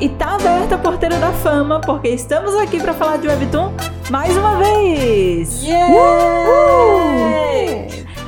[0.00, 3.72] e tá aberta a porteira da fama, porque estamos aqui para falar de Webtoon
[4.10, 5.62] mais uma vez!
[5.62, 5.94] Yeah!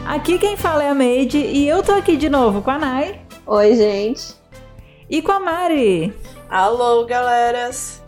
[0.07, 3.21] Aqui quem fala é a Made e eu tô aqui de novo com a Nai.
[3.46, 4.35] Oi, gente.
[5.11, 6.14] E com a Mari.
[6.49, 8.03] Alô, galeras.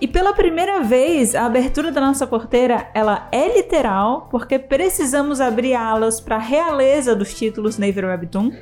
[0.00, 5.74] E pela primeira vez, a abertura da nossa porteira, ela é literal, porque precisamos abrir
[5.74, 8.52] alas para a realeza dos títulos Naver Webtoon.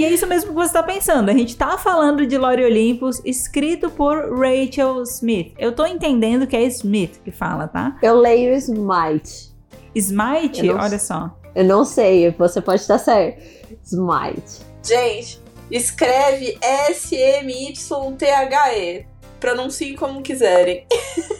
[0.00, 1.28] E é isso mesmo que você está pensando.
[1.28, 5.52] A gente tá falando de Lore Olympus, escrito por Rachel Smith.
[5.58, 7.98] Eu tô entendendo que é Smith que fala, tá?
[8.02, 9.54] Eu leio Smite.
[9.94, 10.62] Smite?
[10.62, 11.36] Não Olha só.
[11.54, 13.42] Eu não sei, você pode estar certo.
[13.84, 14.62] Smite.
[14.82, 15.38] Gente,
[15.70, 17.84] escreve S-M-Y-T-H-E.
[19.38, 20.86] Pronunciem como quiserem.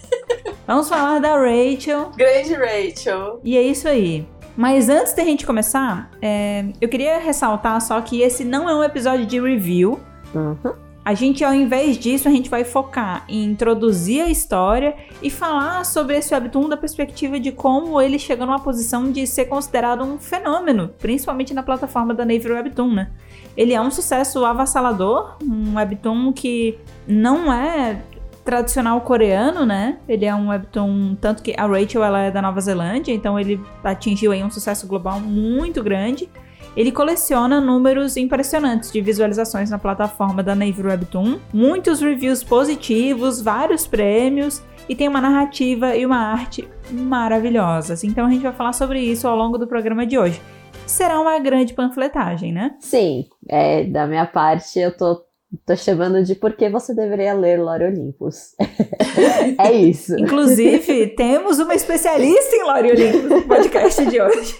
[0.68, 2.10] Vamos falar da Rachel.
[2.14, 3.40] Grande Rachel.
[3.42, 4.28] E é isso aí.
[4.60, 8.84] Mas antes da gente começar, é, eu queria ressaltar só que esse não é um
[8.84, 9.98] episódio de review.
[10.34, 10.74] Uhum.
[11.02, 15.86] A gente, ao invés disso, a gente vai focar em introduzir a história e falar
[15.86, 20.18] sobre esse webtoon da perspectiva de como ele chegou numa posição de ser considerado um
[20.18, 23.10] fenômeno, principalmente na plataforma da Naver Webtoon, né?
[23.56, 28.02] Ele é um sucesso avassalador, um webtoon que não é
[28.44, 29.98] tradicional coreano, né?
[30.08, 33.60] Ele é um webtoon, tanto que a Rachel ela é da Nova Zelândia, então ele
[33.84, 36.28] atingiu aí um sucesso global muito grande.
[36.76, 43.86] Ele coleciona números impressionantes de visualizações na plataforma da Naver Webtoon, muitos reviews positivos, vários
[43.86, 48.04] prêmios e tem uma narrativa e uma arte maravilhosas.
[48.04, 50.40] Então a gente vai falar sobre isso ao longo do programa de hoje.
[50.86, 52.74] Será uma grande panfletagem, né?
[52.80, 55.24] Sim, é, da minha parte eu tô
[55.66, 58.54] Tô chamando de por que você deveria ler Lore Olympus.
[59.58, 60.16] é isso.
[60.16, 64.54] Inclusive, temos uma especialista em Lore Olympus no podcast de hoje.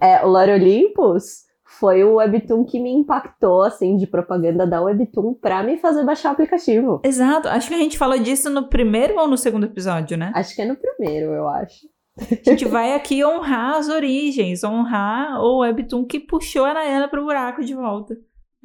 [0.00, 5.34] É, o Lore Olympus foi o Webtoon que me impactou, assim, de propaganda da Webtoon
[5.34, 7.00] pra me fazer baixar o aplicativo.
[7.04, 7.48] Exato.
[7.48, 10.30] Acho que a gente falou disso no primeiro ou no segundo episódio, né?
[10.34, 11.86] Acho que é no primeiro, eu acho.
[12.18, 17.24] A gente vai aqui honrar as origens, honrar o Webtoon que puxou a Nayana pro
[17.24, 18.16] buraco de volta.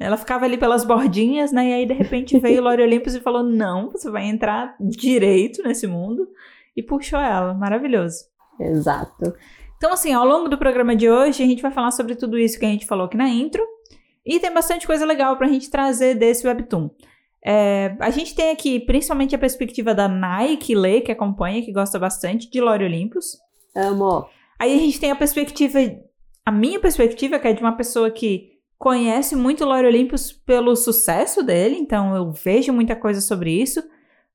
[0.02, 1.70] Ela ficava ali pelas bordinhas, né?
[1.70, 5.62] E aí, de repente, veio o Lore Olympus e falou: Não, você vai entrar direito
[5.62, 6.28] nesse mundo.
[6.76, 7.54] E puxou ela.
[7.54, 8.24] Maravilhoso.
[8.58, 9.34] Exato.
[9.76, 12.58] Então, assim, ao longo do programa de hoje, a gente vai falar sobre tudo isso
[12.58, 13.66] que a gente falou aqui na intro.
[14.24, 16.88] E tem bastante coisa legal pra gente trazer desse Webtoon.
[17.44, 21.98] É, a gente tem aqui, principalmente, a perspectiva da Nike Lê, que acompanha, que gosta
[21.98, 23.36] bastante de Lore Olympus.
[23.74, 24.26] Amo.
[24.60, 25.78] Aí a gente tem a perspectiva,
[26.46, 28.51] a minha perspectiva, que é de uma pessoa que
[28.82, 33.80] conhece muito Lore Olympus pelo sucesso dele, então eu vejo muita coisa sobre isso,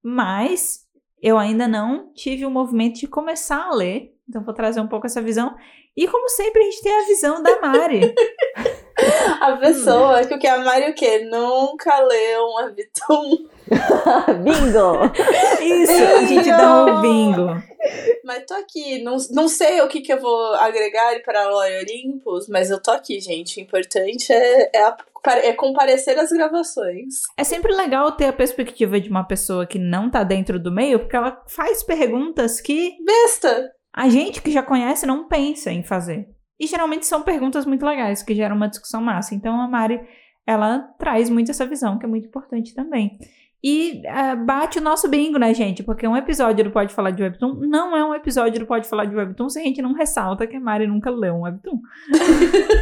[0.01, 0.85] mas
[1.21, 5.05] eu ainda não tive o movimento de começar a ler, então vou trazer um pouco
[5.05, 5.53] essa visão.
[5.97, 8.15] E como sempre, a gente tem a visão da Mari.
[9.41, 11.27] a pessoa que o que a Mari o quê?
[11.29, 13.47] Nunca leu um webtoon.
[14.43, 15.11] bingo!
[15.61, 17.47] Isso, a gente dá um bingo.
[18.23, 22.47] Mas tô aqui, não, não sei o que, que eu vou agregar para Lore Olympus,
[22.49, 23.59] mas eu tô aqui, gente.
[23.59, 24.97] O importante é, é, a,
[25.43, 27.21] é comparecer às gravações.
[27.37, 30.99] É sempre legal ter a perspectiva de uma pessoa que não tá dentro do meio,
[30.99, 32.95] porque ela faz perguntas que.
[33.05, 33.71] Besta!
[33.93, 36.27] A gente que já conhece não pensa em fazer.
[36.59, 39.35] E geralmente são perguntas muito legais, que geram uma discussão massa.
[39.35, 40.01] Então a Mari,
[40.45, 43.17] ela traz muito essa visão, que é muito importante também.
[43.63, 45.83] E uh, bate o nosso bingo, né, gente?
[45.83, 49.05] Porque um episódio do Pode Falar de Webtoon não é um episódio do Pode Falar
[49.05, 51.79] de Webtoon se a gente não ressalta que a Mari nunca leu um Webtoon.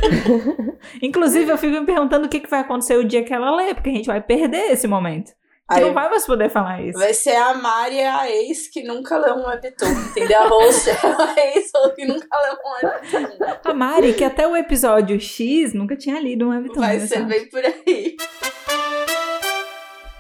[1.01, 3.73] Inclusive, eu fico me perguntando o que, que vai acontecer o dia que ela lê,
[3.73, 5.31] porque a gente vai perder esse momento.
[5.67, 6.99] Você não vai mais poder falar isso.
[6.99, 10.43] Vai ser a Mari, a ex que nunca leu um webtoon, entendeu?
[10.43, 10.93] A host é
[11.41, 13.45] a ex que nunca leu um webtoon.
[13.63, 16.79] A Mari, que até o episódio X nunca tinha lido um webtoon.
[16.79, 17.25] Vai ser sabe?
[17.25, 18.15] bem por aí.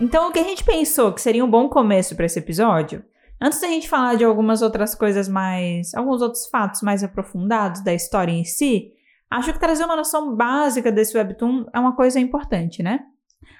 [0.01, 3.05] Então, o que a gente pensou que seria um bom começo para esse episódio,
[3.39, 5.93] antes da gente falar de algumas outras coisas mais.
[5.93, 8.93] alguns outros fatos mais aprofundados da história em si,
[9.29, 13.01] acho que trazer uma noção básica desse webtoon é uma coisa importante, né?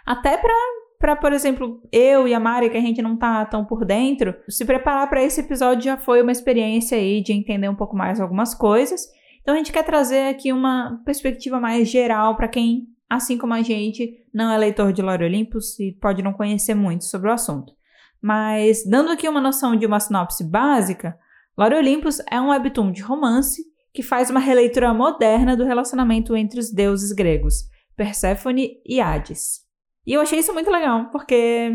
[0.04, 0.52] Até para
[1.00, 4.36] para, por exemplo, eu e a Mari, que a gente não tá tão por dentro,
[4.50, 8.20] se preparar para esse episódio já foi uma experiência aí de entender um pouco mais
[8.20, 9.08] algumas coisas.
[9.42, 13.62] Então a gente quer trazer aqui uma perspectiva mais geral para quem assim como a
[13.62, 17.74] gente, não é leitor de Lore Olympus e pode não conhecer muito sobre o assunto.
[18.22, 21.18] Mas, dando aqui uma noção de uma sinopse básica,
[21.58, 23.62] Lore Olympus é um webtoon de romance
[23.94, 27.64] que faz uma releitura moderna do relacionamento entre os deuses gregos,
[27.96, 29.65] Perséfone e Hades.
[30.06, 31.72] E eu achei isso muito legal, porque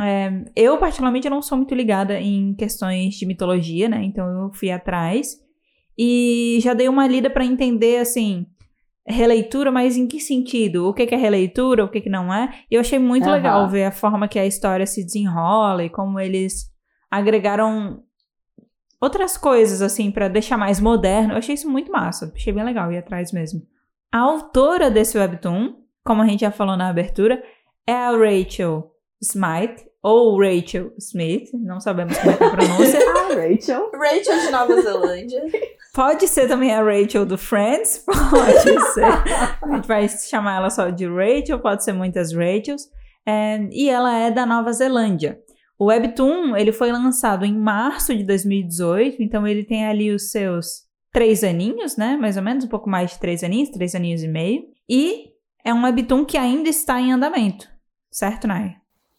[0.00, 4.02] é, eu, particularmente, não sou muito ligada em questões de mitologia, né?
[4.02, 5.36] Então eu fui atrás
[5.98, 8.46] e já dei uma lida para entender, assim,
[9.06, 10.88] releitura, mas em que sentido?
[10.88, 12.52] O que que é releitura, o que que não é?
[12.70, 13.34] E eu achei muito Aham.
[13.34, 16.72] legal ver a forma que a história se desenrola e como eles
[17.10, 18.02] agregaram
[19.00, 21.34] outras coisas, assim, pra deixar mais moderno.
[21.34, 22.32] Eu achei isso muito massa.
[22.34, 23.62] Achei bem legal ir atrás mesmo.
[24.10, 27.42] A autora desse webtoon, como a gente já falou na abertura,
[27.86, 28.90] é a Rachel
[29.22, 33.00] Smythe, ou Rachel Smith, não sabemos como é que é a pronúncia.
[33.24, 33.90] Ah, Rachel.
[33.90, 35.42] Rachel de Nova Zelândia.
[35.94, 39.04] Pode ser também a Rachel do Friends, pode ser.
[39.04, 42.82] A gente vai chamar ela só de Rachel, pode ser muitas Rachels.
[43.26, 45.40] É, e ela é da Nova Zelândia.
[45.78, 50.82] O Webtoon, ele foi lançado em março de 2018, então ele tem ali os seus
[51.10, 52.16] três aninhos, né?
[52.16, 54.64] Mais ou menos, um pouco mais de três aninhos, três aninhos e meio.
[54.88, 55.30] E
[55.64, 57.68] é um Webtoon que ainda está em andamento,
[58.14, 58.76] certo, Nai?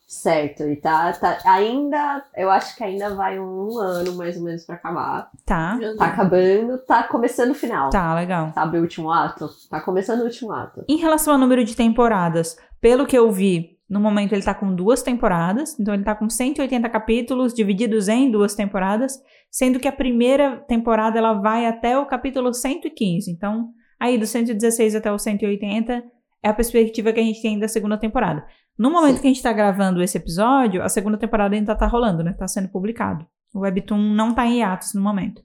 [0.07, 4.63] Certo, e tá, tá ainda, eu acho que ainda vai um ano mais ou menos
[4.63, 5.31] pra acabar.
[5.43, 7.89] Tá, Tá acabando, tá começando o final.
[7.89, 8.51] tá, legal.
[8.53, 9.49] Sabe o último ato?
[9.69, 10.85] Tá começando o último ato.
[10.87, 14.75] Em relação ao número de temporadas, pelo que eu vi, no momento ele tá com
[14.75, 19.19] duas temporadas, então ele tá com 180 capítulos divididos em duas temporadas,
[19.49, 23.31] sendo que a primeira temporada ela vai até o capítulo 115.
[23.31, 23.69] Então,
[23.99, 26.03] aí do 116 até o 180
[26.43, 28.45] é a perspectiva que a gente tem da segunda temporada.
[28.77, 32.23] No momento que a gente tá gravando esse episódio, a segunda temporada ainda tá rolando,
[32.23, 32.33] né?
[32.33, 33.25] Tá sendo publicado.
[33.53, 35.41] O Webtoon não tá em hiatus no momento.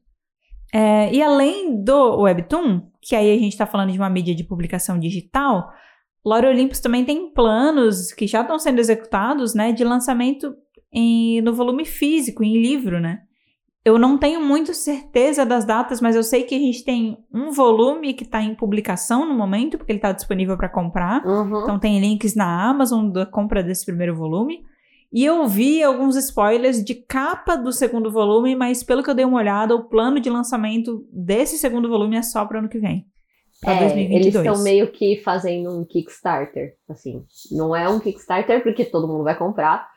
[0.72, 4.44] É, e além do Webtoon, que aí a gente tá falando de uma mídia de
[4.44, 5.70] publicação digital,
[6.24, 10.54] Lore Olympus também tem planos que já estão sendo executados, né, de lançamento
[10.92, 13.20] em- no volume físico, em livro, né?
[13.84, 17.50] Eu não tenho muito certeza das datas, mas eu sei que a gente tem um
[17.50, 21.24] volume que está em publicação no momento, porque ele está disponível para comprar.
[21.24, 21.62] Uhum.
[21.62, 24.62] Então tem links na Amazon da compra desse primeiro volume.
[25.12, 29.24] E eu vi alguns spoilers de capa do segundo volume, mas pelo que eu dei
[29.24, 33.06] uma olhada, o plano de lançamento desse segundo volume é só para ano que vem.
[33.60, 34.46] Pra É, eles 2022.
[34.46, 37.24] estão meio que fazendo um Kickstarter, assim.
[37.50, 39.88] Não é um Kickstarter porque todo mundo vai comprar,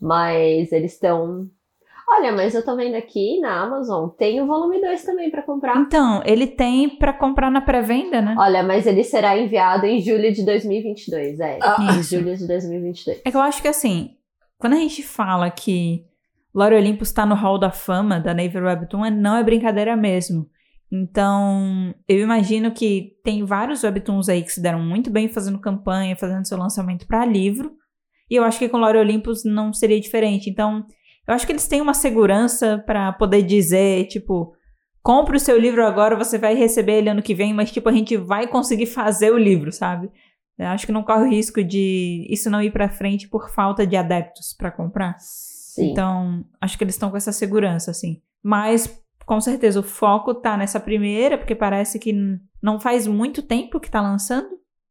[0.00, 1.48] mas eles estão.
[2.08, 5.76] Olha, mas eu tô vendo aqui na Amazon, tem o volume 2 também pra comprar.
[5.76, 8.36] Então, ele tem para comprar na pré-venda, né?
[8.38, 11.58] Olha, mas ele será enviado em julho de 2022, é.
[11.60, 11.76] Ah.
[11.98, 13.20] Em julho de 2022.
[13.24, 14.10] É que eu acho que assim,
[14.56, 16.04] quando a gente fala que
[16.54, 20.46] Lore Olympus tá no hall da fama da Naver Webtoon, é- não é brincadeira mesmo.
[20.90, 26.16] Então, eu imagino que tem vários webtoons aí que se deram muito bem fazendo campanha,
[26.16, 27.72] fazendo seu lançamento para livro.
[28.30, 30.48] E eu acho que com Lore Olympus não seria diferente.
[30.48, 30.86] Então,
[31.26, 34.54] eu acho que eles têm uma segurança para poder dizer, tipo,
[35.02, 37.92] compre o seu livro agora, você vai receber ele ano que vem, mas tipo, a
[37.92, 40.10] gente vai conseguir fazer o livro, sabe?
[40.58, 43.86] Eu acho que não corre o risco de isso não ir pra frente por falta
[43.86, 45.16] de adeptos pra comprar.
[45.18, 45.90] Sim.
[45.90, 48.22] Então, acho que eles estão com essa segurança, assim.
[48.42, 52.14] Mas, com certeza, o foco tá nessa primeira, porque parece que
[52.62, 54.48] não faz muito tempo que tá lançando.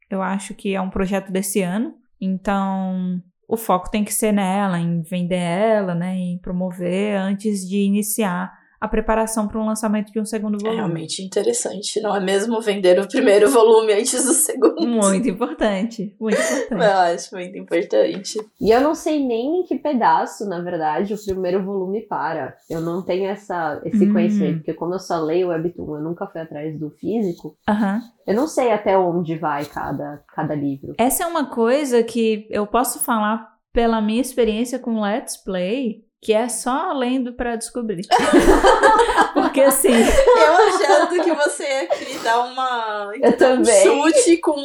[0.09, 1.95] Eu acho que é um projeto desse ano.
[2.21, 6.15] Então, o foco tem que ser nela, em vender ela, né?
[6.15, 10.75] Em promover antes de iniciar a preparação para um lançamento de um segundo É volume.
[10.77, 14.87] realmente interessante, não é mesmo vender o primeiro volume antes do segundo?
[14.87, 16.15] Muito importante.
[16.19, 16.83] Muito importante.
[16.83, 18.37] Eu acho muito importante.
[18.61, 22.55] E eu não sei nem em que pedaço, na verdade, o primeiro volume para.
[22.69, 24.13] Eu não tenho essa, esse Hum.
[24.13, 28.01] conhecimento, porque como eu só leio o Webtoon, eu nunca fui atrás do físico, Aham.
[28.27, 30.93] eu não sei até onde vai cada, cada livro.
[30.97, 36.33] Essa é uma coisa que eu posso falar pela minha experiência com Let's Play, que
[36.33, 38.05] é só lendo pra descobrir.
[39.33, 43.11] Porque assim, Eu achando que você ia aqui dar uma.
[43.21, 43.89] Eu também.
[43.89, 44.55] Um chute com.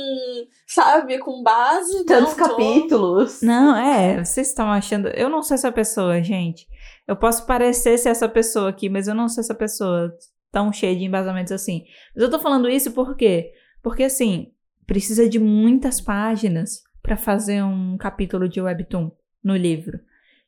[0.67, 2.05] Sabe, com base.
[2.07, 2.51] Tantos não tô.
[2.51, 3.43] capítulos.
[3.43, 6.67] não, é, vocês estão achando, eu não sou essa pessoa, gente.
[7.07, 10.13] Eu posso parecer ser essa pessoa aqui, mas eu não sou essa pessoa
[10.53, 11.85] tão cheia de embasamentos assim.
[12.15, 13.53] Mas eu tô falando isso por quê?
[13.83, 14.53] Porque assim,
[14.87, 19.11] precisa de muitas páginas pra fazer um capítulo de webtoon
[19.43, 19.99] no livro.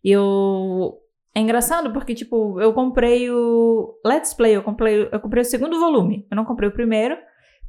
[0.04, 0.98] Eu
[1.34, 5.78] é engraçado porque tipo, eu comprei o Let's Play, eu comprei, eu comprei o segundo
[5.80, 6.26] volume.
[6.30, 7.16] Eu não comprei o primeiro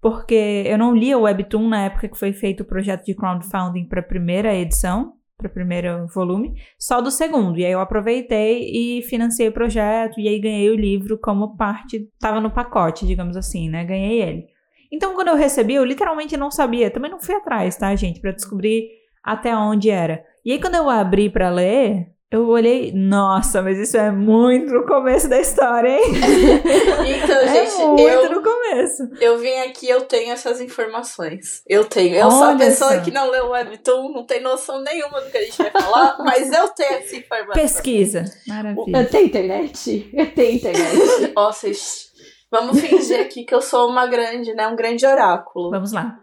[0.01, 3.87] porque eu não lia o webtoon na época que foi feito o projeto de crowdfunding
[3.87, 7.57] para a primeira edição, para o primeiro volume, só do segundo.
[7.57, 12.09] E aí eu aproveitei e financei o projeto e aí ganhei o livro como parte,
[12.19, 13.85] tava no pacote, digamos assim, né?
[13.85, 14.45] Ganhei ele.
[14.91, 18.31] Então quando eu recebi, eu literalmente não sabia, também não fui atrás, tá, gente, para
[18.31, 18.89] descobrir
[19.23, 20.21] até onde era.
[20.43, 24.87] E aí quando eu abri para ler, eu olhei, nossa, mas isso é muito no
[24.87, 26.01] começo da história, hein?
[27.23, 29.07] Então, é gente, muito eu, no começo.
[29.21, 31.61] eu vim aqui, eu tenho essas informações.
[31.67, 32.15] Eu tenho.
[32.15, 33.01] Eu sou a Olha pessoa só.
[33.01, 36.17] que não leu o Webtoon, não tem noção nenhuma do que a gente vai falar,
[36.25, 37.53] mas eu tenho essa informação.
[37.53, 38.25] Pesquisa.
[38.47, 38.97] Maravilha.
[38.97, 40.09] Eu tenho internet?
[40.11, 41.33] Eu tenho internet.
[41.37, 42.11] Ó, vocês.
[42.49, 44.67] Vamos fingir aqui que eu sou uma grande, né?
[44.67, 45.69] Um grande oráculo.
[45.69, 46.19] Vamos lá.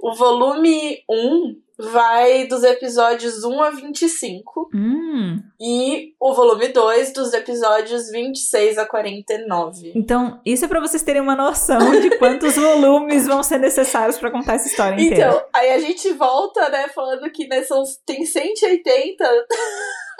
[0.00, 4.68] O volume 1 vai dos episódios 1 a 25.
[4.74, 9.92] Hum, E o volume 2 dos episódios 26 a 49.
[9.94, 14.30] então, isso é pra vocês terem uma noção de quantos volumes vão ser necessários pra
[14.30, 15.28] contar essa história inteira.
[15.28, 19.24] Então, aí a gente volta, né, falando que né, são, tem 180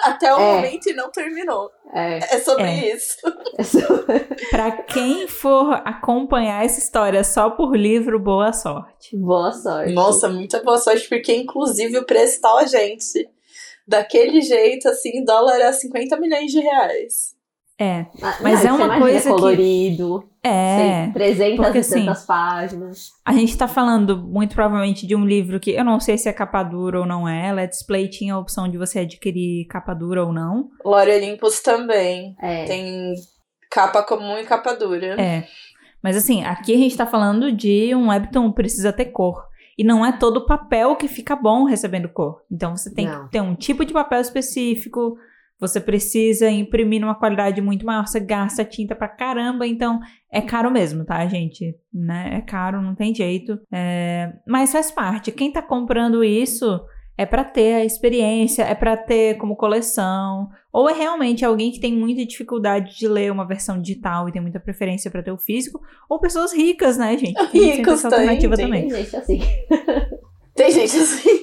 [0.01, 0.55] até o É.
[0.57, 1.71] momento e não terminou.
[1.93, 2.95] É, É sobre É.
[2.95, 3.17] isso.
[4.51, 9.17] Pra quem for acompanhar essa história só por livro, boa sorte.
[9.17, 9.93] boa sorte.
[9.93, 13.29] Nossa, muita boa sorte, porque inclusive o preço tá, ó, gente,
[13.87, 17.35] daquele jeito, assim, dólar a 50 milhões de reais.
[17.81, 21.05] É, Ah, mas não, é uma coisa que- colorido, é.
[21.05, 23.11] tem 300 porque, e assim, tantas páginas.
[23.25, 26.33] A gente tá falando muito provavelmente de um livro que eu não sei se é
[26.33, 27.53] capa dura ou não é.
[27.53, 30.71] Let's Play tinha a opção de você adquirir capa dura ou não.
[30.85, 32.35] Lore Olympus também.
[32.43, 33.15] É, Tem
[33.71, 35.15] capa comum e capa dura.
[35.21, 35.47] É.
[36.03, 39.47] Mas assim, aqui a gente tá falando de um webtoon precisa ter cor.
[39.77, 42.41] E não é todo papel que fica bom recebendo cor.
[42.51, 43.27] Então você tem Não.
[43.27, 45.17] que ter um tipo de papel específico.
[45.61, 48.07] Você precisa imprimir numa qualidade muito maior.
[48.07, 49.67] Você gasta tinta pra caramba.
[49.67, 49.99] Então
[50.31, 51.75] é caro mesmo, tá, gente?
[51.93, 52.31] Né?
[52.35, 53.59] É caro, não tem jeito.
[53.73, 55.33] É, Mas faz parte.
[55.33, 56.81] Quem tá comprando isso
[57.17, 60.49] é pra ter a experiência, é pra ter como coleção.
[60.73, 64.41] Ou é realmente alguém que tem muita dificuldade de ler uma versão digital e tem
[64.41, 65.81] muita preferência pra ter o físico.
[66.09, 67.35] Ou pessoas ricas, né, gente?
[67.51, 68.65] Tem essa tem, alternativa tem.
[68.67, 68.89] também.
[68.89, 69.41] tem gente assim.
[70.55, 71.43] Tem gente assim.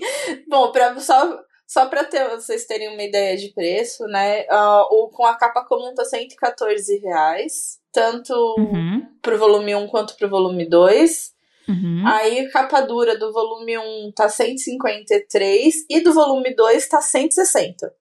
[0.50, 4.46] Bom, pra, só, só pra ter, vocês terem uma ideia de preço, né?
[4.50, 7.80] ah, o, com a capa comum tá 114 reais.
[7.92, 11.32] Tanto Uhum, pro volume 1 quanto pro volume 2.
[11.70, 12.04] uhum.
[12.06, 17.92] Aí a capa dura do volume 1 tá 153 e do volume 2 tá 160.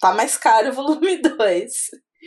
[0.00, 1.72] Tá mais caro o volume 2.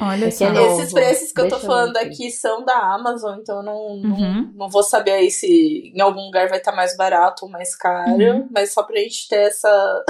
[0.01, 0.45] Olha só.
[0.45, 0.79] é novo.
[0.81, 1.99] Esses preços que eu tô Deixa eu falando ver.
[2.07, 4.51] aqui são da Amazon, então eu não, não, Uhum.
[4.55, 8.11] não vou saber aí se em algum lugar vai estar mais barato ou mais caro,
[8.11, 8.49] Uhum.
[8.51, 10.03] mas só pra gente ter essa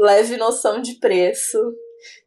[0.00, 1.58] leve noção de preço.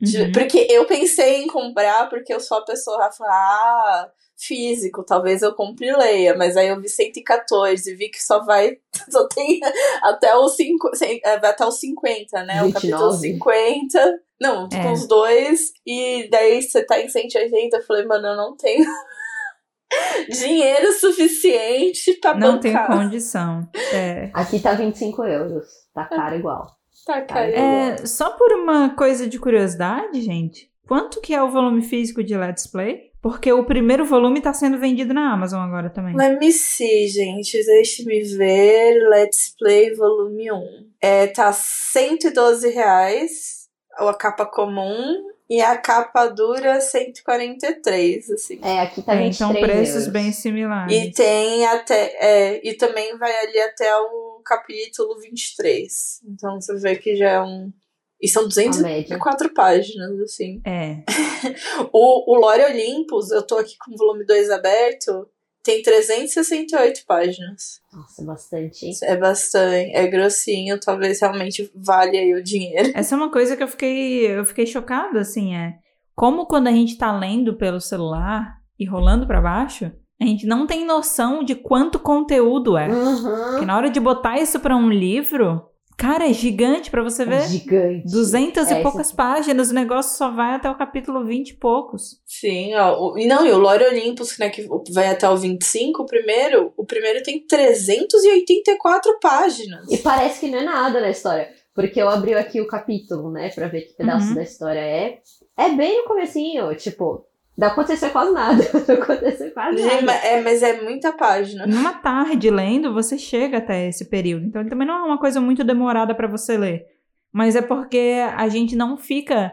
[0.02, 0.32] De- Uhum.
[0.32, 5.42] Porque eu pensei em comprar, porque eu sou a pessoa que fala, ah, físico, talvez
[5.44, 8.78] eu compre e leia, mas aí eu vi 114 e vi que só vai,
[9.10, 9.60] só tem
[10.02, 10.90] até os, cinco,
[11.24, 12.64] é, até os 50, né?
[12.64, 13.34] O capítulo 29.
[13.34, 14.20] 50.
[14.42, 14.84] Não, É.
[14.84, 18.86] com os dois, e daí você tá em 180, eu falei, mano, eu não tenho
[20.30, 22.98] dinheiro suficiente pra Não tenho bancar.
[22.98, 23.68] condição.
[23.94, 24.30] É.
[24.34, 25.66] Aqui tá 25 euros.
[25.94, 26.77] Tá caro igual.
[27.08, 27.50] Tá, cara.
[27.50, 32.36] É, só por uma coisa de curiosidade, gente, quanto que é o volume físico de
[32.36, 33.08] Let's Play?
[33.22, 36.16] Porque o primeiro volume tá sendo vendido na Amazon agora também.
[36.16, 37.58] Let me see, gente.
[37.66, 39.08] Deixe-me ver.
[39.10, 40.62] Let's Play Volume 1.
[41.02, 48.60] É, tá 112 reais a capa comum e a capa dura 143, assim.
[48.62, 50.08] É, aqui tá É, 23 então preços euros.
[50.08, 50.96] bem similares.
[50.96, 52.16] E tem até.
[52.20, 56.22] É, e também vai ali até o capítulo 23.
[56.26, 57.72] Então você vê que já é um.
[58.20, 59.54] E são A 204 média.
[59.54, 60.62] páginas, assim.
[60.66, 61.04] É.
[61.94, 65.28] O, o Lore Olympus, eu tô aqui com o volume 2 aberto,
[65.64, 67.80] tem 368 páginas.
[67.94, 68.94] Nossa, bastante, hein?
[69.04, 72.92] É bastante, é grossinho, talvez realmente valha aí o dinheiro.
[72.96, 75.76] Essa é uma coisa que eu fiquei, eu fiquei chocada, assim, é
[76.16, 80.66] como quando a gente tá lendo pelo celular e rolando pra baixo, a gente não
[80.68, 82.88] tem noção de quanto conteúdo é.
[82.88, 83.52] Uhum.
[83.52, 85.62] Porque na hora de botar isso pra um livro,
[85.98, 87.48] cara, é gigante pra você É ver.
[87.48, 88.12] gigante.
[88.12, 92.20] 200 É, e poucas páginas, o negócio só vai até o capítulo 20 e poucos.
[92.26, 93.12] Sim, ó.
[93.14, 96.74] o- E não, e o Lore Olympus, né, que vai até o 25, o primeiro,
[96.78, 99.90] o primeiro tem 384 páginas.
[99.92, 101.50] E parece que não é nada na história.
[101.74, 103.50] Porque eu abri aqui o capítulo, né?
[103.50, 104.34] Pra ver que pedaço Uhum.
[104.36, 105.20] da história é.
[105.56, 107.24] É bem no comecinho, tipo,
[107.58, 108.64] não aconteceu quase nada.
[108.88, 110.06] Não aconteceu quase Gente, nada.
[110.06, 111.66] mas é, mas é muita página.
[111.66, 114.46] Numa tarde lendo, você chega até esse período.
[114.46, 116.86] Então, ele também não é uma coisa muito demorada pra você ler.
[117.34, 119.52] Mas é porque a gente não fica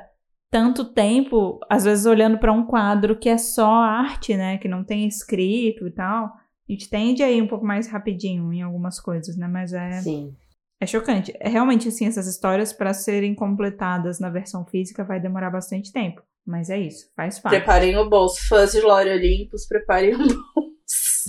[0.51, 4.59] tanto tempo, às vezes, olhando pra um quadro que é só arte, né?
[4.59, 6.27] Que não tem escrito e tal.
[6.27, 9.49] A gente tende a ir um pouco mais rapidinho em algumas coisas, né?
[9.49, 10.35] Mas é, Sim.
[10.79, 11.35] é chocante.
[11.41, 16.23] É realmente assim, essas histórias pra serem completadas na versão física vai demorar bastante tempo.
[16.47, 17.57] Mas é isso, faz parte.
[17.57, 18.47] Preparem o bolso.
[18.49, 20.45] Fãs de Lore Olympus, preparem o bolso.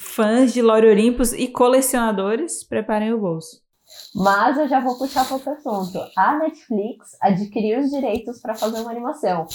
[0.01, 3.63] Fãs de Lore Olympus e colecionadores, preparem o bolso.
[4.13, 5.99] Mas eu já vou puxar para outro assunto.
[6.17, 9.45] A Netflix adquiriu os direitos para fazer uma animação.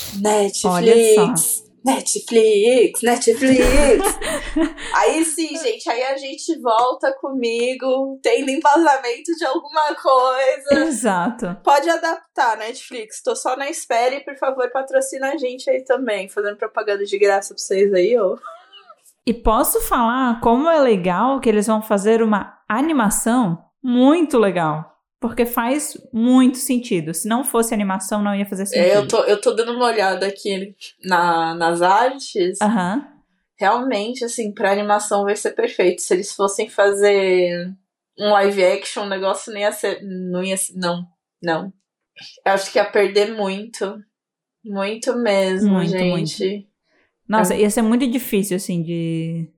[0.65, 1.70] Olha Netflix.
[1.85, 3.65] Netflix, Netflix.
[4.97, 10.87] aí sim, gente, aí a gente volta comigo, tendo embasamento de alguma coisa.
[10.87, 11.57] Exato.
[11.65, 13.23] Pode adaptar, Netflix.
[13.23, 16.29] Tô só na espera e, por favor, patrocina a gente aí também.
[16.29, 18.37] Fazendo propaganda de graça pra vocês aí, ó.
[19.27, 25.00] E posso falar como é legal que eles vão fazer uma animação muito legal.
[25.21, 27.13] Porque faz muito sentido.
[27.13, 28.87] Se não fosse animação, não ia fazer sentido.
[28.87, 30.75] É, eu, tô, eu tô dando uma olhada aqui
[31.05, 32.59] na, nas artes.
[32.61, 33.07] Aham.
[33.59, 36.01] Realmente, assim, pra animação vai ser perfeito.
[36.01, 37.71] Se eles fossem fazer
[38.19, 40.03] um live action, o negócio não ia ser.
[40.03, 40.73] Não ia ser.
[40.75, 41.07] Não,
[41.43, 41.71] não.
[42.47, 44.03] Eu acho que ia perder muito.
[44.65, 46.67] Muito mesmo, Muito, gente.
[47.29, 49.49] Nossa, ia ser muito difícil, assim, de,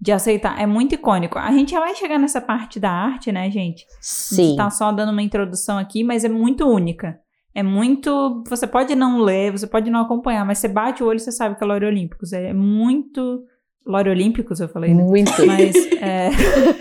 [0.00, 0.60] de aceitar.
[0.60, 1.38] É muito icônico.
[1.38, 3.84] A gente já vai chegar nessa parte da arte, né, gente?
[3.84, 4.36] A Sim.
[4.36, 7.20] gente tá só dando uma introdução aqui, mas é muito única.
[7.54, 8.42] É muito.
[8.48, 11.32] Você pode não ler, você pode não acompanhar, mas você bate o olho e você
[11.32, 12.32] sabe que é Lore Olímpicos.
[12.32, 13.44] É muito.
[13.84, 15.02] Lore Olímpicos, eu falei, né?
[15.02, 15.46] Muito.
[15.46, 15.74] Mas.
[16.00, 16.30] É...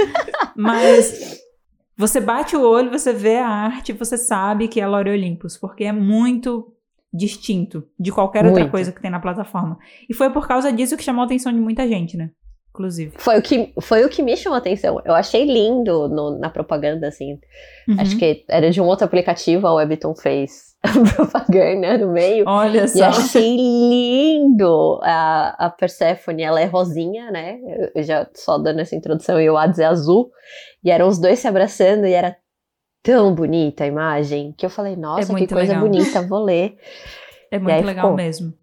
[0.56, 1.40] mas.
[1.98, 5.84] Você bate o olho, você vê a arte, você sabe que é Lore Olympus, porque
[5.84, 6.72] é muito
[7.14, 8.72] distinto de qualquer outra Muito.
[8.72, 9.78] coisa que tem na plataforma.
[10.08, 12.30] E foi por causa disso que chamou a atenção de muita gente, né?
[12.72, 13.14] Inclusive.
[13.18, 15.02] Foi o que, foi o que me chamou a atenção.
[15.04, 17.40] Eu achei lindo no- na propaganda, assim.
[17.88, 17.96] Uhum.
[18.00, 22.46] Acho que era de um outro aplicativo, a Webtoon fez a propaganda no meio.
[22.48, 23.06] Olha E só.
[23.06, 27.60] achei lindo a, a Persephone, ela é rosinha, né?
[27.96, 30.32] Eu, já só dando essa introdução, e o Hades é azul.
[30.84, 32.36] E eram os dois se abraçando e era
[33.04, 35.88] tão bonita a imagem que eu falei, nossa, que muito coisa legal.
[35.90, 36.76] bonita, vou ler.
[37.52, 38.54] É E muito aí legal mesmo.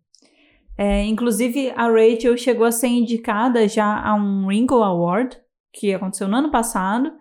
[0.79, 5.37] É, inclusive, a Rachel chegou a ser indicada já a um Wrinkle Award,
[5.73, 7.13] que aconteceu no ano passado.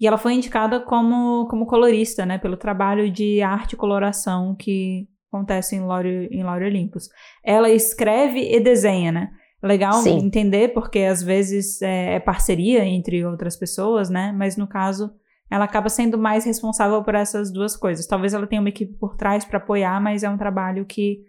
[0.00, 2.38] E ela foi indicada como, como colorista, né?
[2.38, 7.08] Pelo trabalho de arte e coloração que acontece em Lore, em Lore Olympus.
[7.44, 9.30] Ela escreve e desenha, né?
[9.62, 10.18] Legal Sim.
[10.18, 14.32] entender, porque às vezes é, é parceria entre outras pessoas, né?
[14.36, 15.10] Mas no caso,
[15.50, 18.06] ela acaba sendo mais responsável por essas duas coisas.
[18.06, 21.20] Talvez ela tenha uma equipe por trás para apoiar, mas é um trabalho que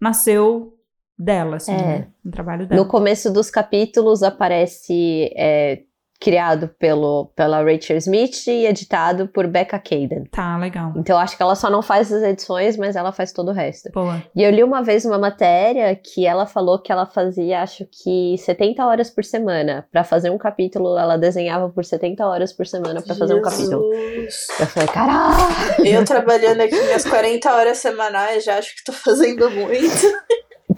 [0.00, 0.74] nasceu
[1.22, 1.76] dela, assim, É.
[1.76, 2.06] né?
[2.24, 2.80] Um trabalho dela.
[2.82, 5.80] No começo dos capítulos aparece é,
[6.20, 10.24] criado pelo, pela Rachel Smith e editado por Becca Caden.
[10.30, 10.92] Tá, legal.
[10.96, 13.90] Então acho que ela só não faz as edições, mas ela faz todo o resto.
[13.92, 14.22] Boa.
[14.36, 18.36] E eu li uma vez uma matéria que ela falou que ela fazia, acho que
[18.38, 19.86] 70 horas por semana.
[19.90, 23.90] Pra fazer um capítulo, ela desenhava por 70 horas por semana pra fazer um capítulo.
[23.94, 24.46] Jesus.
[24.60, 25.86] Eu falei, caralho!
[25.86, 30.06] Eu trabalhando aqui minhas 40 horas semanais, já acho que tô fazendo muito.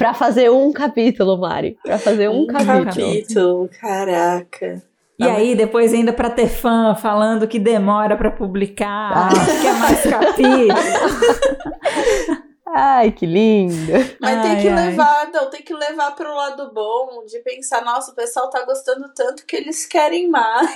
[0.03, 1.79] Pra fazer um capítulo, Mari.
[1.85, 2.85] Pra fazer um, capítulo.
[2.87, 4.83] capítulo, caraca.
[5.17, 9.29] E aí, depois ainda pra ter fã falando que demora pra publicar, Ah.
[9.61, 10.73] que é mais capítulo.
[12.75, 13.93] Ai, que lindo!
[14.21, 14.87] Mas tem Ai, que ai.
[14.89, 19.09] levar, não, tem que levar pro lado bom, de pensar, nossa, o pessoal tá gostando
[19.15, 20.69] tanto que eles querem mais.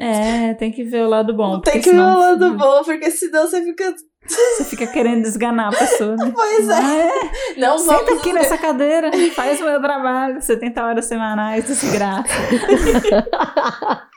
[0.00, 1.60] É, tem que ver o lado bom.
[1.60, 3.94] tem que ver senão o lado bom, porque senão você fica.
[4.26, 6.32] Você fica querendo desganar a pessoa, né?
[6.34, 6.72] Pois é.
[6.72, 7.60] Ah, é?
[7.60, 8.20] Não Senta vamos.
[8.20, 12.24] aqui nessa cadeira, faz o meu trabalho, 70 horas semanais, desgraça.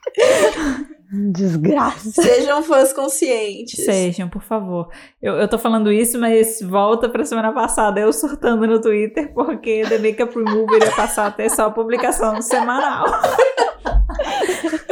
[1.32, 2.22] Desgraça.
[2.22, 3.84] Sejam fãs conscientes.
[3.86, 4.90] Sejam, por favor.
[5.22, 9.84] Eu, eu tô falando isso, mas volta pra semana passada, eu surtando no Twitter, porque
[9.88, 13.06] The Makeup Remover ia passar a ter só publicação semanal.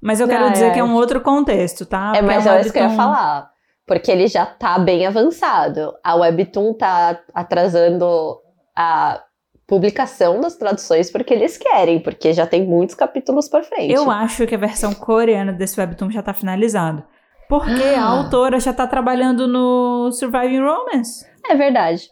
[0.00, 2.12] mas eu quero dizer que é um outro contexto, tá?
[2.14, 3.50] É, mas é isso que eu ia falar.
[3.86, 5.92] Porque ele já tá bem avançado.
[6.02, 8.38] A Webtoon tá atrasando
[8.74, 9.22] a
[9.66, 13.92] publicação das traduções porque eles querem, porque já tem muitos capítulos por frente.
[13.92, 17.02] Eu acho que a versão coreana desse webtoon já tá finalizado.
[17.48, 18.08] Porque a Ah.
[18.08, 21.26] autora já tá trabalhando no Surviving Romance.
[21.46, 22.08] É verdade.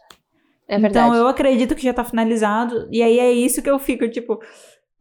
[0.67, 1.07] É verdade.
[1.07, 2.87] Então eu acredito que já tá finalizado.
[2.91, 4.39] E aí é isso que eu fico, tipo,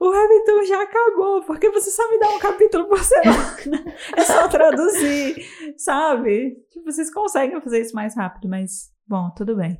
[0.02, 1.42] o webtoon já acabou.
[1.42, 3.56] Porque você só me dá um capítulo por semana.
[4.16, 6.56] é só traduzir, sabe?
[6.70, 9.78] Tipo, vocês conseguem fazer isso mais rápido, mas bom, tudo bem.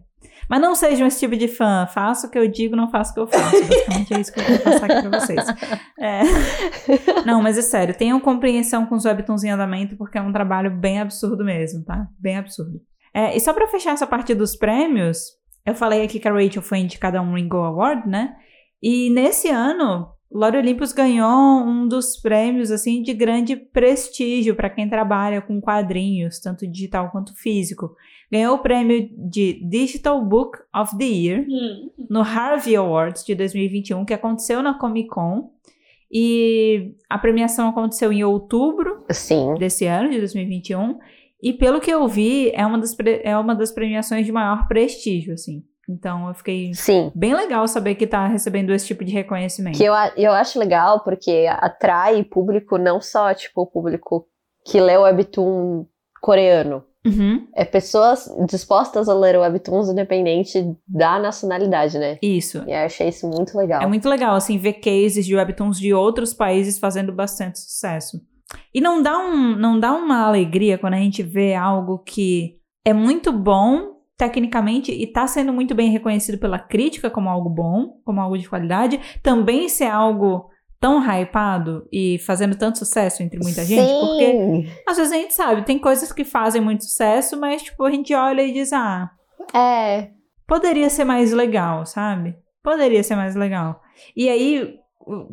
[0.49, 1.87] Mas não sejam esse tipo de fã.
[1.87, 3.61] Faça o que eu digo, não faça o que eu faço.
[3.61, 5.45] Basicamente é isso que eu vou passar aqui pra vocês.
[5.99, 6.23] É.
[7.27, 10.71] Não, mas é sério, tenham compreensão com os webtoons em andamento, porque é um trabalho
[10.71, 12.07] bem absurdo mesmo, tá?
[12.19, 12.81] Bem absurdo.
[13.13, 15.33] É, e só pra fechar essa parte dos prêmios,
[15.67, 18.37] eu falei aqui que a Rachel foi indicada a um Ringo Award, né?
[18.83, 24.89] E nesse ano, Lore Olympus ganhou um dos prêmios, assim, de grande prestígio para quem
[24.89, 27.95] trabalha com quadrinhos, tanto digital quanto físico.
[28.31, 31.91] Ganhou o prêmio de Digital Book of the Year Hum.
[32.09, 35.51] no Harvey Awards de 2021, que aconteceu na Comic Con.
[36.11, 39.55] E a premiação aconteceu em outubro Sim.
[39.59, 40.99] desse ano, de 2021.
[41.43, 45.35] E pelo que eu vi, é uma das, é uma das premiações de maior prestígio,
[45.35, 45.63] assim.
[45.89, 47.11] Então eu fiquei Sim.
[47.15, 49.77] bem legal saber que tá recebendo esse tipo de reconhecimento.
[49.77, 54.27] Que eu, eu acho legal porque atrai público, não só, tipo, o público
[54.65, 55.87] que lê o Webtoon
[56.21, 57.49] coreano, Uhum.
[57.55, 62.19] É pessoas dispostas a ler webtoons independente da nacionalidade, né?
[62.23, 62.63] Isso.
[62.67, 63.83] E eu achei isso muito legal.
[63.83, 68.21] É muito legal, assim, ver cases de webtoons de outros países fazendo bastante sucesso.
[68.73, 72.93] E não dá, um, não dá uma alegria quando a gente vê algo que é
[72.93, 78.21] muito bom tecnicamente e tá sendo muito bem reconhecido pela crítica como algo bom, como
[78.21, 83.89] algo de qualidade, também ser algo tão hypado e fazendo tanto sucesso entre muita gente,
[83.89, 84.01] Sim.
[84.01, 87.91] porque às vezes a gente sabe, tem coisas que fazem muito sucesso, mas tipo, a
[87.91, 89.09] gente olha e diz, ah,
[89.55, 90.11] É,
[90.47, 92.37] poderia ser mais legal, sabe?
[92.63, 93.81] Poderia ser mais legal.
[94.17, 94.77] E aí,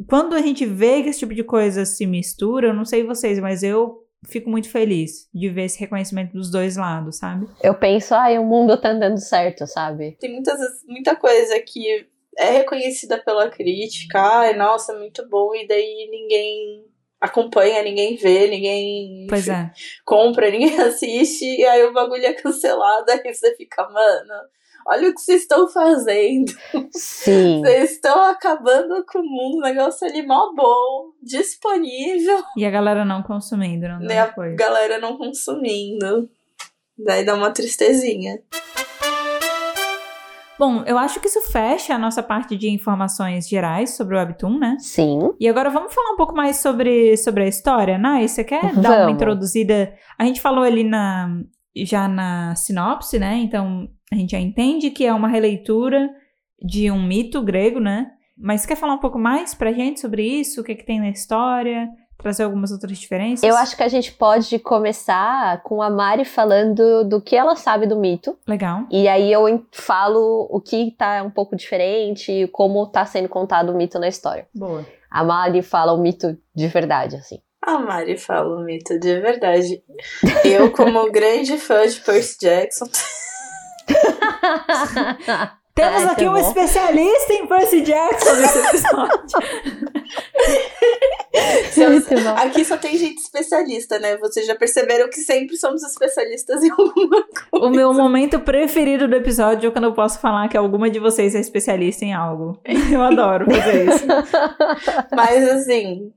[0.08, 3.40] quando a gente vê que esse tipo de coisa se mistura, eu não sei vocês,
[3.40, 7.48] mas eu fico muito feliz de ver esse reconhecimento dos dois lados, sabe?
[7.64, 10.18] eu penso, ai, o mundo tá andando certo, sabe?
[10.20, 14.20] Tem muitas, muita coisa que é reconhecida pela crítica.
[14.20, 15.54] Ai, nossa, muito bom.
[15.54, 16.86] E daí ninguém
[17.20, 19.72] acompanha, ninguém vê, ninguém Pois enfim, é.
[20.06, 21.46] compra, ninguém assiste.
[21.46, 23.06] E aí o bagulho é cancelado.
[23.12, 24.34] Aí você fica, mano,
[24.90, 26.52] olha o que vocês estão fazendo.
[26.92, 27.62] Sim.
[27.64, 29.60] Vocês estão acabando com o mundo.
[29.60, 32.44] O negócio ali mó bom, disponível.
[32.58, 36.30] E a galera não consumindo, não E dá a galera não consumindo.
[36.98, 38.40] Daí dá uma tristezinha.
[40.58, 44.60] Bom, eu acho que isso fecha a nossa parte de informações gerais sobre o Webtoon,
[44.60, 44.76] né?
[44.80, 45.34] Sim.
[45.40, 48.28] E agora vamos falar um pouco mais sobre, sobre a história, Nai?
[48.28, 49.14] Você quer dar uma Vamos.
[49.14, 49.94] introduzida?
[50.18, 51.30] A gente falou ali na,
[51.76, 53.36] já na sinopse, né?
[53.38, 56.10] Então a gente já entende que é uma releitura
[56.62, 58.12] de um mito grego, né?
[58.38, 60.62] Mas quer falar um pouco mais pra gente sobre isso?
[60.62, 61.90] O que, que tem na história?
[62.18, 63.48] Trazer algumas outras diferenças?
[63.48, 67.86] Eu acho que a gente pode começar com a Mari falando do que ela sabe
[67.86, 68.38] do mito.
[68.48, 68.86] Legal.
[68.90, 73.72] E aí eu falo o que tá um pouco diferente e como tá sendo contado
[73.72, 74.48] o mito na história.
[74.54, 74.86] Boa.
[75.10, 77.40] A Mari fala o mito de verdade, assim.
[77.62, 79.84] A Mari fala o mito de verdade.
[80.44, 82.86] Eu, como grande fã de Percy Jackson,
[85.80, 86.38] Temos Ai, aqui que um bom.
[86.38, 89.30] especialista em Percy Jackson nesse episódio.
[91.80, 92.36] Bom.
[92.38, 94.18] aqui só tem gente especialista, né?
[94.18, 97.66] Vocês já perceberam que sempre somos especialistas em alguma coisa.
[97.66, 101.34] o meu momento preferido do episódio é quando eu posso falar que alguma de vocês
[101.34, 102.60] é especialista em algo.
[102.92, 104.06] Eu adoro fazer isso.
[105.16, 106.12] Mas assim,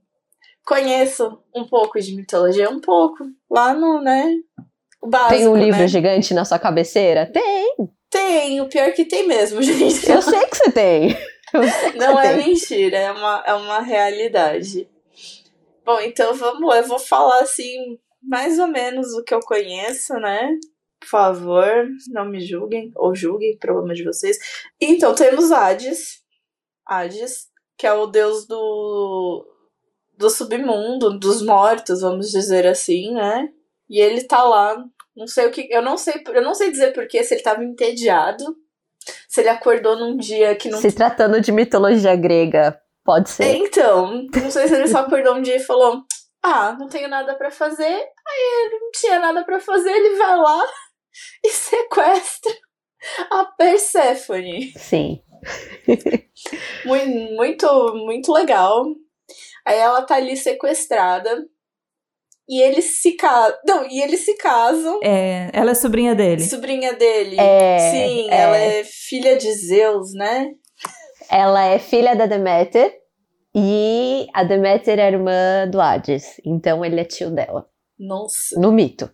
[0.64, 3.24] conheço um pouco de mitologia, um pouco.
[3.50, 4.34] Lá no, né?
[5.02, 5.88] O básico, Tem um livro né?
[5.88, 7.26] gigante na sua cabeceira?
[7.26, 7.74] Tem.
[8.08, 10.10] Tem, o pior que tem mesmo, gente.
[10.10, 11.16] Eu sei que você tem.
[11.50, 12.46] Que Não você é tem.
[12.46, 14.88] mentira, é uma, é uma realidade.
[15.84, 20.14] Bom, então vamos lá, eu vou falar assim, mais ou menos o que eu conheço,
[20.14, 20.56] né?
[21.00, 24.38] Por favor, não me julguem, ou julguem, problema de vocês.
[24.80, 26.22] Então, temos Hades.
[26.86, 29.44] Hades, que é o deus do,
[30.22, 33.48] do submundo, dos mortos, vamos dizer assim, né?
[33.90, 34.82] E ele tá lá,
[35.14, 37.62] não sei o que, eu não sei, eu não sei dizer porquê, se ele tava
[37.62, 38.44] entediado,
[39.28, 43.56] se ele acordou num dia que não Se tratando de mitologia grega, pode ser.
[43.56, 46.02] então, não sei se ele só acordou um dia e falou:
[46.42, 47.84] Ah, não tenho nada pra fazer.
[47.84, 50.64] Aí ele não tinha nada pra fazer, ele vai lá
[51.44, 52.52] e sequestra
[53.30, 54.72] a Persephone.
[54.78, 55.20] Sim.
[56.84, 58.86] Muito, muito, muito legal.
[59.66, 61.44] Aí ela tá ali sequestrada.
[62.48, 63.56] E eles se casam.
[63.66, 65.00] Não, e eles se casam.
[65.02, 66.42] É, ela é sobrinha dele.
[66.42, 67.36] Sobrinha dele.
[67.38, 68.34] É, Sim, é.
[68.40, 70.48] ela é filha de Zeus, né?
[71.30, 72.92] Ela é filha da Deméter
[73.54, 76.40] e a Deméter é irmã do Hades.
[76.44, 77.66] Então ele é tio dela.
[77.98, 79.08] Nossa, No mito.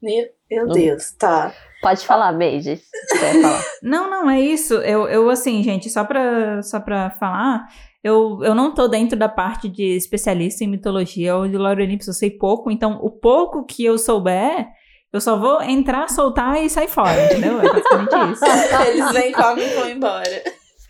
[0.00, 1.52] meu, meu No Deus, tá.
[1.82, 2.80] Pode falar, Meiji.
[3.18, 3.64] falar?
[3.82, 4.74] Não, não, é isso.
[4.74, 7.66] Eu, eu assim, gente, só pra, só pra falar,
[8.02, 12.08] eu, eu não tô dentro da parte de especialista em mitologia ou de lore Olympus,
[12.08, 14.66] eu sei pouco, então o pouco que eu souber,
[15.12, 17.60] eu só vou entrar, soltar e sair fora, entendeu?
[17.60, 18.44] É basicamente isso.
[18.88, 20.42] Eles vêm, comem e vão embora.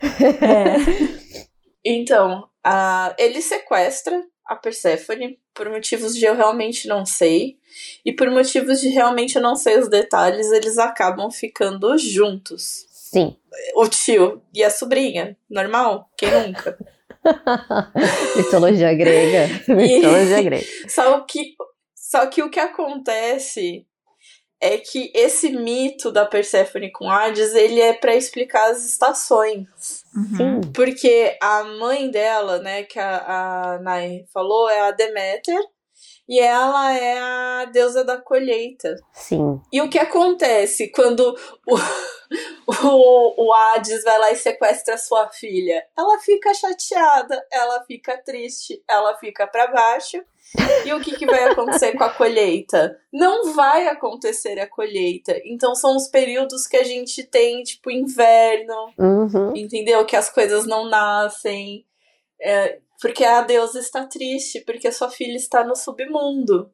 [0.03, 0.77] É.
[1.85, 7.57] Então, a, ele sequestra a Persephone por motivos de eu realmente não sei.
[8.05, 12.87] E por motivos de realmente eu não sei os detalhes, eles acabam ficando juntos.
[12.91, 13.37] Sim.
[13.75, 15.37] O tio e a sobrinha.
[15.49, 16.09] Normal?
[16.17, 16.79] Quem nunca?
[18.37, 19.49] Mitologia grega.
[19.69, 20.67] Mitologia grega.
[20.89, 21.55] Só que,
[21.95, 23.87] só que o que acontece
[24.61, 29.67] é que esse mito da Persephone com Hades, ele é para explicar as estações.
[30.15, 30.61] Uhum.
[30.75, 35.59] Porque a mãe dela, né, que a, a Nai falou, é a Deméter.
[36.31, 38.95] E ela é a deusa da colheita.
[39.13, 39.61] Sim.
[39.73, 41.75] E o que acontece quando o,
[42.87, 45.85] o, o Hades vai lá e sequestra sua filha?
[45.99, 50.23] Ela fica chateada, ela fica triste, ela fica pra baixo.
[50.85, 52.97] E o que, que vai acontecer com a colheita?
[53.13, 55.37] Não vai acontecer a colheita.
[55.45, 59.57] Então são os períodos que a gente tem, tipo, inverno, Uhum.
[59.57, 60.05] entendeu?
[60.07, 61.85] Que as coisas não nascem.
[62.41, 66.71] É, porque a deusa está triste, porque a sua filha está no submundo.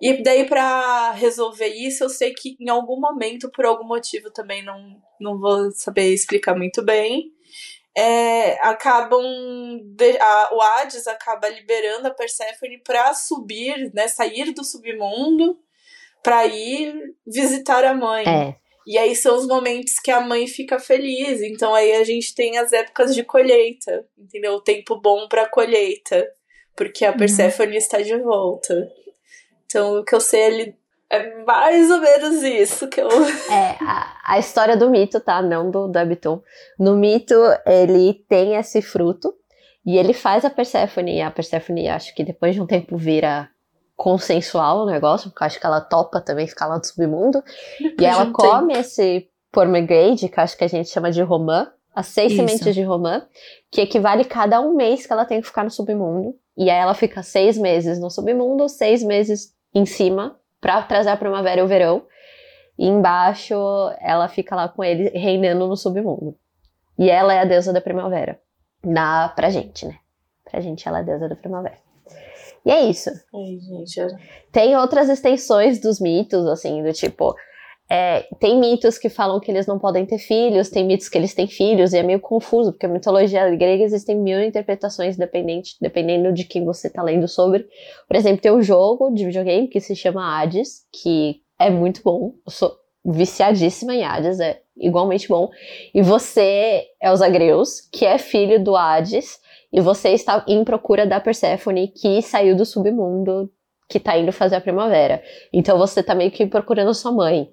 [0.00, 4.62] E daí, pra resolver isso, eu sei que em algum momento, por algum motivo também
[4.62, 7.32] não, não vou saber explicar muito bem,
[7.96, 9.24] é, acabam.
[10.20, 14.06] a- o Hades acaba liberando a Perséfone pra subir, né?
[14.06, 15.58] Sair do submundo
[16.22, 18.24] pra ir visitar a mãe.
[18.28, 18.56] É.
[18.86, 21.42] E aí são os momentos que a mãe fica feliz.
[21.42, 24.54] Então aí a gente tem as épocas de colheita, entendeu?
[24.54, 26.24] O tempo bom pra colheita,
[26.76, 27.16] porque a Uhum.
[27.16, 28.88] Perséfone está de volta.
[29.64, 30.76] Então o que eu sei ali
[31.10, 33.08] é mais ou menos isso que eu
[33.50, 35.42] É, a, a história do mito, tá?
[35.42, 36.40] Não do, do Abiton.
[36.78, 37.34] No mito,
[37.66, 39.34] ele tem esse fruto
[39.84, 41.16] e ele faz a Perséfone.
[41.16, 43.48] E a Perséfone, acho que depois de um tempo vira
[43.96, 47.42] consensual o negócio, porque eu acho que ela topa também ficar lá no submundo.
[47.98, 52.08] E ela come esse pomegranate, que eu acho que a gente chama de romã, as
[52.08, 52.46] seis Isso.
[52.46, 53.26] sementes de romã,
[53.70, 56.34] que equivale cada um mês que ela tem que ficar no submundo.
[56.54, 61.16] E aí ela fica seis meses no submundo, seis meses em cima, pra trazer a
[61.16, 62.04] primavera e o verão.
[62.78, 63.54] E embaixo
[64.00, 66.36] ela fica lá com ele reinando no submundo.
[66.98, 68.38] E ela é a deusa da primavera.
[68.84, 69.96] Na, pra gente, né?
[70.44, 71.85] Pra gente ela é a deusa da primavera.
[72.66, 73.08] E é isso.
[73.10, 74.18] Ai, gente, era-
[74.52, 77.34] Tem outras extensões dos mitos, assim, do tipo.
[77.88, 81.32] é, tem mitos que falam que eles não podem ter filhos, tem mitos que eles
[81.32, 86.32] têm filhos, e é meio confuso, porque a mitologia grega existem mil interpretações dependente, dependendo
[86.32, 87.64] de quem você tá lendo sobre.
[88.08, 92.32] Por exemplo, tem um jogo de videogame que se chama Hades, que é muito bom.
[92.44, 92.72] Eu sou
[93.04, 95.48] viciadíssima em Hades, é igualmente bom.
[95.94, 99.38] E você é os Agreus, que é filho do Hades,
[99.76, 103.52] e você está em procura da Perséfone, que saiu do submundo,
[103.86, 105.22] que tá indo fazer a primavera.
[105.52, 107.50] Então você tá meio que procurando sua mãe.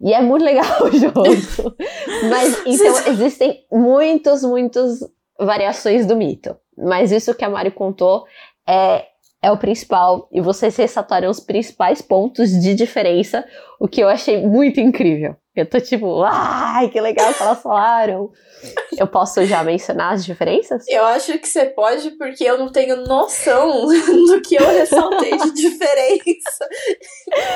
[0.00, 1.76] E é muito legal o jogo.
[2.30, 5.00] Mas então existem muitas, muitas
[5.38, 6.56] variações do mito.
[6.74, 8.24] Mas isso que a Mari contou
[8.66, 9.04] é,
[9.42, 10.28] é o principal.
[10.32, 13.44] E vocês ressaltaram os principais pontos de diferença,
[13.78, 15.36] o que eu achei muito incrível.
[15.54, 18.30] Eu tô tipo, ai, que legal que elas falaram.
[18.96, 20.84] Eu posso já mencionar as diferenças?
[20.88, 23.86] Eu acho que você pode, porque eu não tenho noção
[24.26, 26.68] do que eu ressaltei de diferença.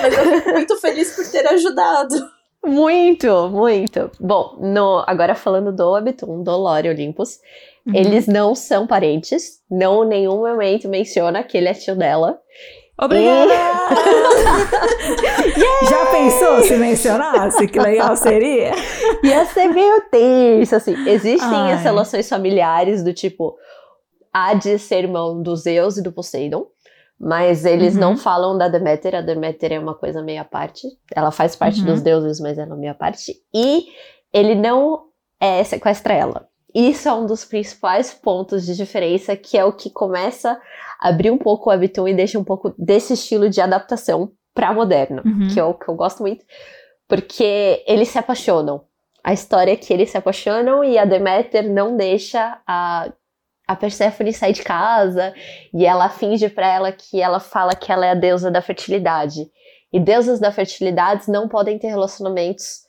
[0.03, 2.29] Mas eu fico muito feliz por ter ajudado.
[2.65, 4.11] Muito, muito.
[4.21, 7.41] Bom, no, agora falando do Abitum, do Lore Olympus,
[7.87, 7.95] Uhum.
[7.97, 12.39] eles não são parentes, não em nenhum momento menciona que ele é tio dela.
[13.01, 13.53] Obrigada!
[15.89, 17.67] Já pensou se mencionasse?
[17.67, 18.73] Que legal seria?
[19.23, 20.95] Ia ser meio tenso, assim.
[21.09, 21.73] Existem Ai.
[21.73, 23.57] as relações familiares do tipo
[24.33, 26.67] Hades ser irmão do Zeus e do Poseidon,
[27.19, 28.01] mas eles Uhum.
[28.01, 29.15] não falam da Deméter.
[29.15, 30.87] A Deméter é uma coisa meio à parte.
[31.15, 31.87] Ela faz parte Uhum.
[31.87, 33.35] dos deuses, mas ela é meio à parte.
[33.55, 33.87] E
[34.33, 35.05] ele não
[35.41, 36.47] é, sequestra ela.
[36.75, 40.59] Isso é um dos principais pontos de diferença, que é o que começa
[40.99, 44.73] a abrir um pouco o Webtoon e deixa um pouco desse estilo de adaptação pra
[44.73, 45.49] moderno Uhum.
[45.49, 46.45] que é o que eu gosto muito,
[47.09, 48.85] porque eles se apaixonam.
[49.25, 53.13] A história é que eles se apaixonam e a Deméter não deixa a,
[53.69, 55.33] a Perséfone sair de casa
[55.73, 59.49] e ela finge pra ela que ela fala que ela é a deusa da fertilidade.
[59.93, 62.81] E deusas da fertilidade não podem ter relacionamentos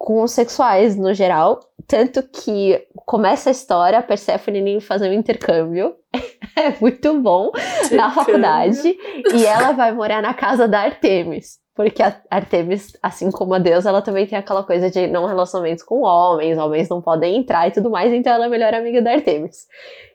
[0.00, 5.12] com os sexuais no geral, tanto que começa a história a Perséfone indo fazer um
[5.12, 5.94] intercâmbio.
[6.56, 7.52] é muito bom
[7.92, 8.96] na faculdade
[9.34, 11.58] e ela vai morar na casa da Artemis.
[11.74, 15.84] Porque a Artemis, assim como a deusa, ela também tem aquela coisa de não relacionamentos
[15.84, 19.02] com homens, homens não podem entrar e tudo mais, então ela é a melhor amiga
[19.02, 19.66] da Artemis.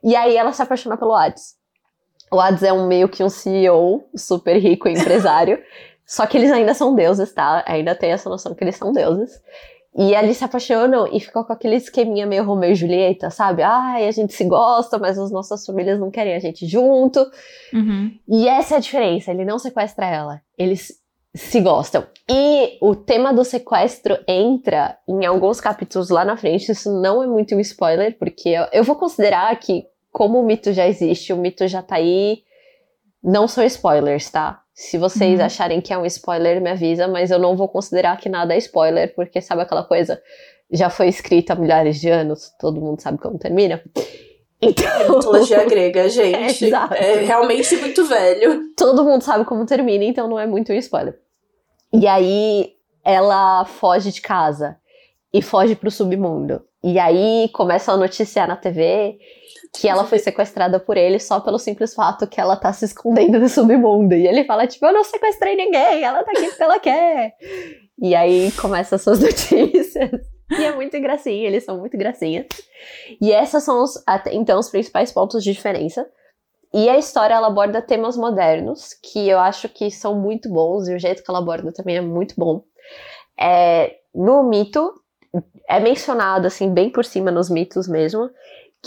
[0.03, 1.53] E aí ela se apaixona pelo Hades.
[2.31, 5.61] O Hades é um meio que um CEO super rico empresário,
[6.07, 7.63] só que eles ainda são deuses, tá?
[7.67, 9.39] Ainda tem essa noção que eles são deuses.
[9.97, 13.63] E eles se apaixonam e ficam com aquele esqueminha meio Romeu e Julieta, sabe?
[13.63, 17.25] Ai, a gente se gosta, mas as nossas famílias não querem a gente junto.
[17.73, 18.11] Uhum.
[18.27, 21.01] E essa é a diferença, ele não sequestra ela, eles
[21.33, 22.05] se gostam.
[22.29, 27.27] E o tema do sequestro entra em alguns capítulos lá na frente, isso não é
[27.27, 31.37] muito um spoiler, porque eu, eu vou considerar que, como o mito já existe, o
[31.37, 32.43] mito já tá aí,
[33.23, 34.61] não são spoilers, tá?
[34.77, 35.45] Se vocês Uhum.
[35.45, 38.57] acharem que é um spoiler, me avisa, mas eu não vou considerar que nada é
[38.57, 40.21] spoiler, porque sabe aquela coisa,
[40.69, 43.81] já foi escrita há milhares de anos, todo mundo sabe como termina.
[44.61, 46.65] Então, Mitologia grega, gente.
[46.65, 46.93] Exato.
[46.93, 48.73] É realmente muito velho.
[48.75, 51.17] todo mundo sabe como termina, então não é muito um spoiler.
[51.93, 54.77] E aí ela foge de casa
[55.33, 56.61] e foge pro submundo.
[56.83, 59.17] E aí começa a noticiar na TV
[59.79, 63.39] que ela foi sequestrada por ele só pelo simples fato que ela tá se escondendo
[63.39, 64.13] no submundo.
[64.13, 67.35] E ele fala, tipo, eu não sequestrei ninguém, ela tá aqui porque ela quer.
[68.01, 70.11] E aí começam as suas notícias.
[70.51, 72.45] E é muito gracinha, eles são muito gracinhas.
[73.21, 73.93] E essas são, os,
[74.31, 76.07] então, os principais pontos de diferença.
[76.73, 80.93] E a história, ela aborda temas modernos, que eu acho que são muito bons, e
[80.93, 82.63] o jeito que ela aborda também é muito bom.
[83.39, 84.93] É, no mito,
[85.67, 88.29] é mencionado, assim, bem por cima nos mitos mesmo,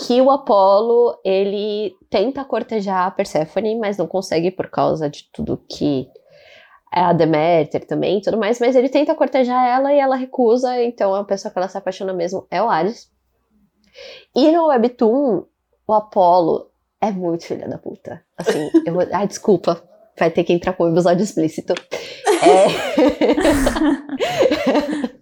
[0.05, 5.61] que o Apolo, ele tenta cortejar a Perséfone, mas não consegue por causa de tudo
[5.69, 6.07] que
[6.93, 10.81] é a Deméter também e tudo mais, mas ele tenta cortejar ela e ela recusa,
[10.81, 13.11] então a pessoa que ela se apaixona mesmo é o Ares.
[14.35, 15.43] E no Webtoon,
[15.85, 18.23] o Apolo é muito filha da puta.
[18.37, 19.05] Assim, eu vou...
[19.11, 19.83] Ah, desculpa,
[20.17, 21.73] vai ter que entrar com o episódio explícito.
[22.41, 22.67] É...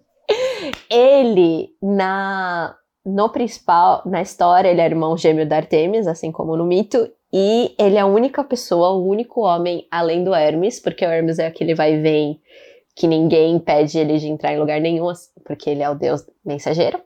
[0.88, 2.76] ele, na
[3.08, 7.74] no principal, na história, ele é irmão gêmeo da Artemis, assim como no mito, e
[7.78, 11.46] ele é a única pessoa, o único homem além do Hermes, porque o Hermes é
[11.46, 12.40] aquele vai e vem
[12.94, 15.12] que ninguém impede ele de entrar em lugar nenhum,
[15.44, 17.00] porque ele é o deus mensageiro.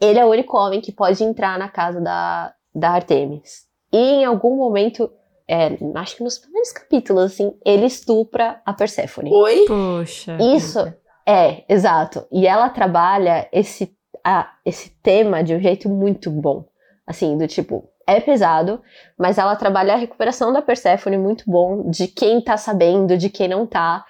[0.00, 3.66] Ele é o único homem que pode entrar na casa da, da Artemis.
[3.92, 5.10] E em algum momento,
[5.48, 9.32] é, acho que nos primeiros capítulos, assim, ele estupra a Perséfone.
[9.32, 9.64] Oi?
[9.66, 10.36] Poxa.
[10.54, 10.78] Isso,
[11.26, 12.24] é, exato.
[12.30, 13.92] E ela trabalha esse,
[14.24, 16.64] a, esse tema de um jeito muito bom.
[17.06, 18.80] Assim, do tipo, é pesado,
[19.18, 23.48] mas ela trabalha a recuperação da Persephone muito bom, de quem tá sabendo, de quem
[23.48, 24.04] não tá.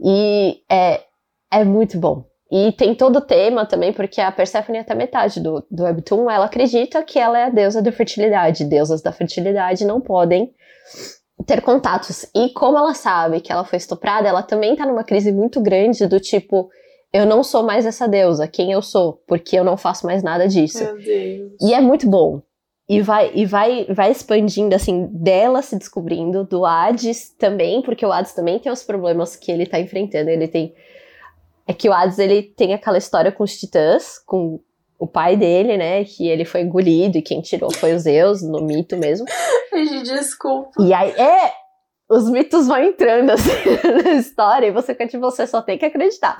[0.00, 1.02] E é,
[1.52, 2.24] é muito bom.
[2.50, 6.46] E tem todo o tema também, porque a Persephone, até metade do, do Webtoon, ela
[6.46, 8.64] acredita que ela é a deusa da fertilidade.
[8.64, 10.54] Deusas da fertilidade não podem
[11.44, 12.26] ter contatos.
[12.34, 16.06] E como ela sabe que ela foi estuprada, ela também tá numa crise muito grande
[16.06, 16.70] do tipo,
[17.16, 20.46] eu não sou mais essa deusa, quem eu sou, porque eu não faço mais nada
[20.46, 20.84] disso.
[20.84, 21.52] Meu Deus.
[21.62, 22.42] E é muito bom.
[22.86, 28.12] E vai e vai vai expandindo assim dela se descobrindo do Hades também porque o
[28.12, 30.28] Hades também tem os problemas que ele tá enfrentando.
[30.28, 30.74] Ele tem
[31.66, 34.60] é que o Hades ele tem aquela história com os titãs com
[34.98, 38.60] o pai dele né que ele foi engolido e quem tirou foi os Zeus no
[38.60, 39.26] mito mesmo.
[40.04, 40.70] Desculpa.
[40.78, 41.52] E aí é
[42.08, 43.52] os mitos vão entrando assim
[44.04, 46.38] na história e você você só tem que acreditar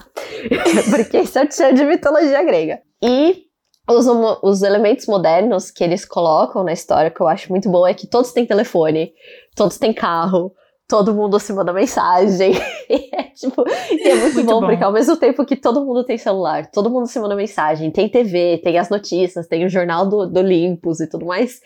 [0.90, 3.46] porque isso é o tchan de mitologia grega e
[3.88, 4.06] os,
[4.42, 8.06] os elementos modernos que eles colocam na história, que eu acho muito bom, é que
[8.06, 9.12] todos têm telefone,
[9.54, 10.52] todos têm carro,
[10.88, 12.54] todo mundo se manda mensagem.
[12.90, 16.18] é, tipo, é muito, muito bom, bom, porque ao mesmo tempo que todo mundo tem
[16.18, 20.26] celular, todo mundo se manda mensagem, tem TV, tem as notícias, tem o jornal do,
[20.26, 21.60] do Olympus e tudo mais.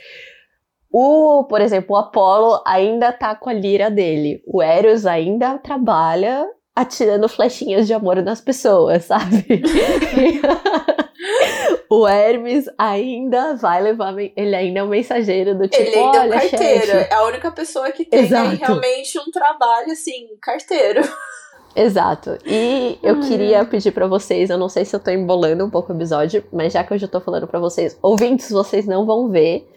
[0.92, 4.42] O, por exemplo, o Apollo ainda tá com a lira dele.
[4.46, 9.62] O Eros ainda trabalha atirando flechinhas de amor nas pessoas, sabe?
[11.88, 14.14] o Hermes ainda vai levar.
[14.18, 15.82] Ele ainda é um mensageiro do tipo.
[15.82, 16.86] Ele ainda é um carteiro.
[16.86, 17.12] chefe.
[17.12, 21.02] É a única pessoa que tem aí realmente um trabalho, assim, carteiro.
[21.74, 22.36] Exato.
[22.44, 25.92] E eu queria pedir para vocês, eu não sei se eu tô embolando um pouco
[25.92, 29.28] o episódio, mas já que eu já tô falando para vocês, ouvintes, vocês não vão
[29.28, 29.68] ver,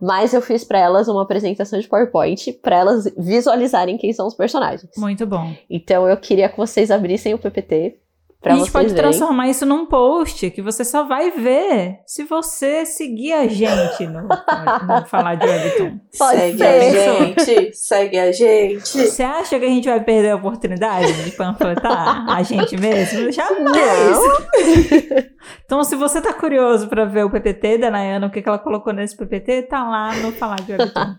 [0.00, 4.34] mas eu fiz para elas uma apresentação de PowerPoint para elas visualizarem quem são os
[4.34, 4.90] personagens.
[4.96, 5.54] Muito bom.
[5.68, 7.99] Então eu queria que vocês abrissem o PPT
[8.40, 9.02] Pra a gente pode verem.
[9.02, 14.22] transformar isso num post que você só vai ver se você seguir a gente no,
[14.22, 15.98] no Falar de Webtoon.
[16.18, 17.08] Pode segue ser.
[17.08, 18.88] a gente, segue a gente.
[18.88, 23.30] Você acha que a gente vai perder a oportunidade de panfletar a gente mesmo?
[23.30, 24.16] Jamais!
[24.16, 25.30] Não.
[25.64, 28.58] Então, se você tá curioso pra ver o PPT da Nayana, o que, que ela
[28.58, 31.14] colocou nesse PPT, tá lá no Falar de Webtoon.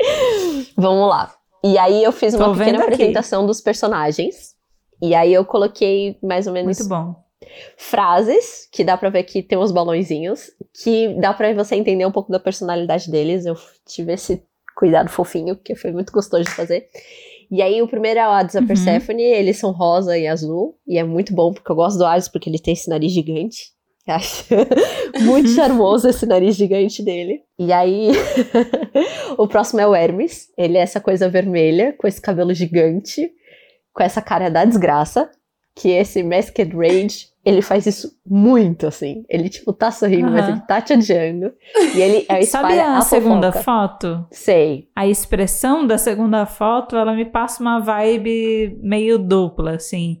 [0.76, 1.32] Vamos lá.
[1.64, 2.94] E aí eu fiz uma Tô pequena vendo aqui.
[2.94, 4.54] apresentação dos personagens.
[5.02, 7.14] E aí eu coloquei mais ou menos Muito bom.
[7.76, 10.50] frases, que dá pra ver que tem uns balãozinhos,
[10.82, 13.46] que dá pra você entender um pouco da personalidade deles.
[13.46, 13.54] Eu
[13.86, 14.42] tive esse
[14.76, 16.88] cuidado fofinho, que foi muito gostoso de fazer.
[17.50, 18.66] E aí o primeiro é o Hades a Uhum.
[18.66, 22.28] Persephone, eles são rosa e azul, e é muito bom, porque eu gosto do Hades
[22.28, 23.72] porque ele tem esse nariz gigante.
[24.06, 24.44] Acho
[25.22, 27.42] muito charmoso esse nariz gigante dele.
[27.58, 28.10] E aí,
[29.36, 30.48] o próximo é o Hermes.
[30.56, 33.30] Ele é essa coisa vermelha, com esse cabelo gigante,
[33.92, 35.30] com essa cara da desgraça.
[35.74, 39.24] Que esse Masked Rage, ele faz isso muito, assim.
[39.28, 40.52] Ele, tipo, tá sorrindo, mas Aham.
[40.52, 41.52] ele tá te odiando.
[41.94, 44.26] E ele é Sabe a, a segunda foto?
[44.30, 44.88] Sei.
[44.94, 50.20] A expressão da segunda foto, ela me passa uma vibe meio dupla, assim.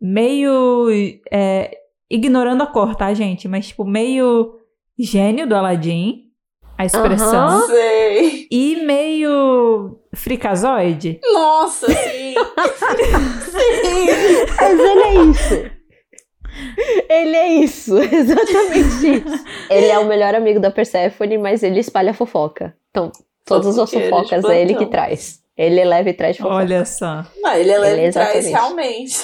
[0.00, 0.88] Meio.
[1.30, 1.76] é,
[2.10, 3.46] ignorando a cor, tá, gente?
[3.46, 4.54] Mas, tipo, meio
[4.98, 6.25] gênio do Aladdin,
[6.78, 7.48] a expressão.
[7.48, 7.66] Aham.
[7.66, 8.46] Sei.
[8.50, 11.20] E meio fricazoide.
[11.32, 12.34] Nossa, sim.
[13.44, 14.06] sim.
[14.60, 15.76] Mas ele é isso.
[17.08, 19.44] Ele é isso, exatamente isso.
[19.68, 22.74] Ele é o melhor amigo da Persephone, mas ele espalha fofoca.
[22.90, 23.12] Então,
[23.44, 25.40] todas as fofocas é ele que traz.
[25.56, 26.54] Ele leva e traz fofoca.
[26.54, 27.24] Olha só.
[27.42, 29.16] Não, ele é leve Ele é e traz realmente.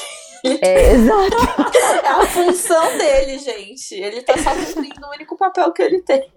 [0.44, 1.36] É, exato.
[2.02, 3.94] É a função dele, gente.
[3.94, 6.30] Ele tá só cumprindo o único papel que ele tem.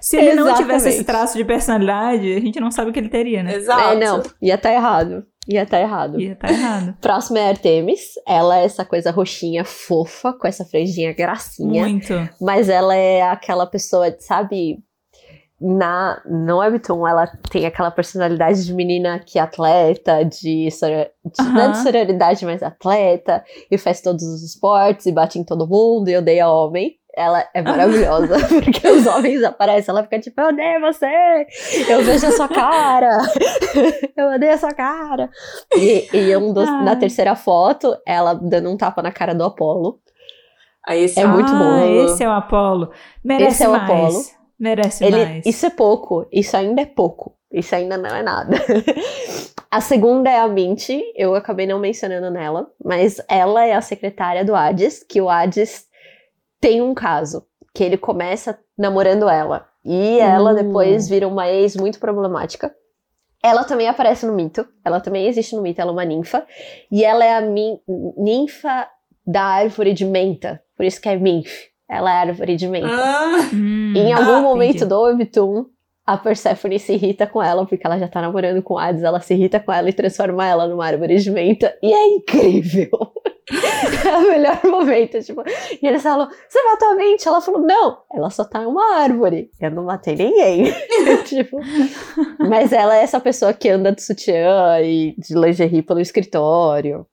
[0.00, 0.62] Se ele não Exatamente.
[0.66, 3.54] tivesse esse traço de personalidade, a gente não sabe o que ele teria, né?
[3.56, 3.80] Exato.
[3.90, 5.24] É, não, ia tá errado.
[5.48, 6.20] Ia tá errado.
[6.20, 6.94] Ia tá errado.
[7.02, 8.12] Próxima é a Artemis.
[8.26, 11.82] Ela é essa coisa roxinha, fofa, com essa franjinha gracinha.
[11.82, 12.12] Muito.
[12.40, 14.78] Mas ela é aquela pessoa, sabe?
[15.64, 21.42] Na, no Webtoon, ela tem aquela personalidade de menina que é atleta, de, soro- de
[21.52, 25.68] não é de sororidade, mas atleta, e faz todos os esportes, e bate em todo
[25.68, 26.96] mundo, e odeia homem.
[27.14, 31.46] Ela é maravilhosa, porque os homens aparecem, ela fica tipo, eu odeio você,
[31.88, 33.18] eu vejo a sua cara,
[34.16, 35.28] eu odeio a sua cara.
[35.74, 39.98] E, e um dos- na terceira foto, ela dando um tapa na cara do Apolo.
[40.86, 42.04] Aí esse É muito ah, bom.
[42.06, 42.90] esse é o Apolo.
[43.22, 43.84] Merece Esse é o mais.
[43.84, 44.24] Apolo.
[44.58, 45.46] Merece Ele, mais.
[45.46, 48.56] isso é pouco, isso ainda é pouco, isso ainda não é nada.
[49.70, 54.44] a segunda é a Minty, eu acabei não mencionando nela, mas ela é a secretária
[54.44, 55.84] do Hades, que o Hades
[56.62, 57.44] tem um caso,
[57.74, 60.54] que ele começa namorando ela, e ela Uh.
[60.54, 62.72] depois vira uma ex muito problemática.
[63.44, 66.46] Ela também aparece no mito, ela também existe no mito, ela é uma ninfa,
[66.90, 67.40] e ela é a
[68.16, 68.86] ninfa
[69.26, 71.50] da árvore de menta, por isso que é Minf.
[71.90, 72.86] Ela é a árvore de menta.
[72.88, 74.86] Ah, Hum, Em algum Ah, momento entendi.
[74.88, 75.66] do Webtoon,
[76.06, 79.20] a Persephone se irrita com ela, porque ela já tá namorando com o Hades, ela
[79.20, 82.88] se irrita com ela e transforma ela numa árvore de menta, e é incrível.
[84.06, 85.42] é o melhor momento, tipo,
[85.80, 87.26] e eles falam, você matou a mente?
[87.26, 90.72] Ela falou, não, ela só tá em uma árvore, eu não matei ninguém.
[91.26, 91.58] tipo,
[92.38, 97.06] mas ela é essa pessoa que anda de sutiã e de lingerie pelo escritório.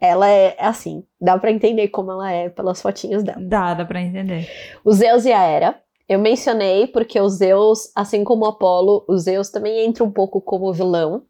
[0.00, 3.40] Ela é assim, dá pra entender como ela é pelas fotinhas dela.
[3.40, 4.48] Dá, dá pra entender.
[4.84, 5.80] O Zeus e a Hera.
[6.08, 10.40] Eu mencionei porque o Zeus, assim como o Apolo, o Zeus também entra um pouco
[10.40, 11.24] como vilão.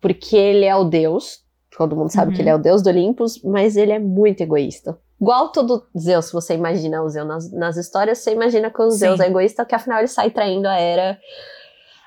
[0.00, 1.43] Porque ele é o deus.
[1.76, 2.36] Todo mundo sabe Uhum.
[2.36, 4.96] que ele é o deus do Olympus, mas ele é muito egoísta.
[5.20, 8.90] Igual todo Zeus, se você imagina o Zeus nas, nas histórias, você imagina que o
[8.90, 8.98] Sim.
[8.98, 11.18] Zeus é egoísta, que afinal ele sai traindo a Hera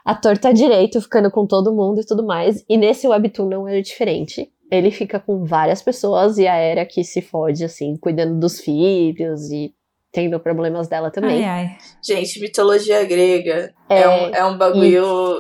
[0.06, 2.64] a torta direito, ficando com todo mundo e tudo mais.
[2.70, 4.50] E nesse Webtoon não é diferente.
[4.72, 9.50] Ele fica com várias pessoas e a Hera que se fode, assim, cuidando dos filhos
[9.52, 9.74] e
[10.12, 11.46] tendo problemas dela também.
[11.46, 11.78] Ai, ai.
[12.04, 15.38] gente, mitologia grega é, É, um, é um bagulho.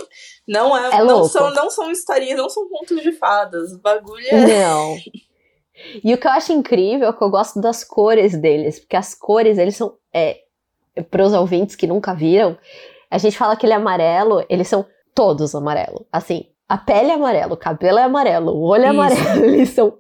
[0.47, 1.30] Não é, É não louco.
[1.30, 3.74] são não são historinhas, não são contos de fadas.
[3.74, 4.95] O bagulho é Não.
[6.03, 9.13] E o que eu acho incrível é que eu gosto das cores deles, porque as
[9.13, 9.95] cores, eles são.
[10.13, 10.39] É,
[11.11, 12.57] para os ouvintes que nunca viram,
[13.11, 16.05] a gente fala que ele é amarelo, eles são todos amarelo.
[16.11, 18.89] Assim, a pele é amarelo, o cabelo é amarelo, o olho é Isso.
[18.89, 19.97] amarelo, eles são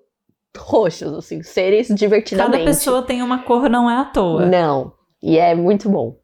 [0.57, 2.57] roxos, assim, seres divertidamente.
[2.59, 4.45] Cada pessoa tem uma cor, não é à toa.
[4.45, 4.93] Não.
[5.21, 6.15] E é muito bom.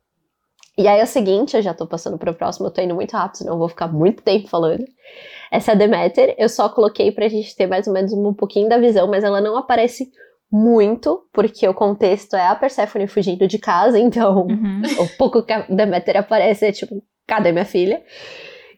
[0.77, 3.11] E aí é o seguinte, eu já tô passando pro próximo, eu tô indo muito
[3.13, 4.83] rápido, senão eu vou ficar muito tempo falando.
[5.51, 8.67] Essa é a Demeter, eu só coloquei pra gente ter mais ou menos um pouquinho
[8.67, 10.09] da visão, mas ela não aparece
[10.51, 14.81] muito, porque o contexto é a Persephone fugindo de casa, então Uhum.
[14.99, 18.01] o pouco que a Demeter aparece é tipo, cadê minha filha?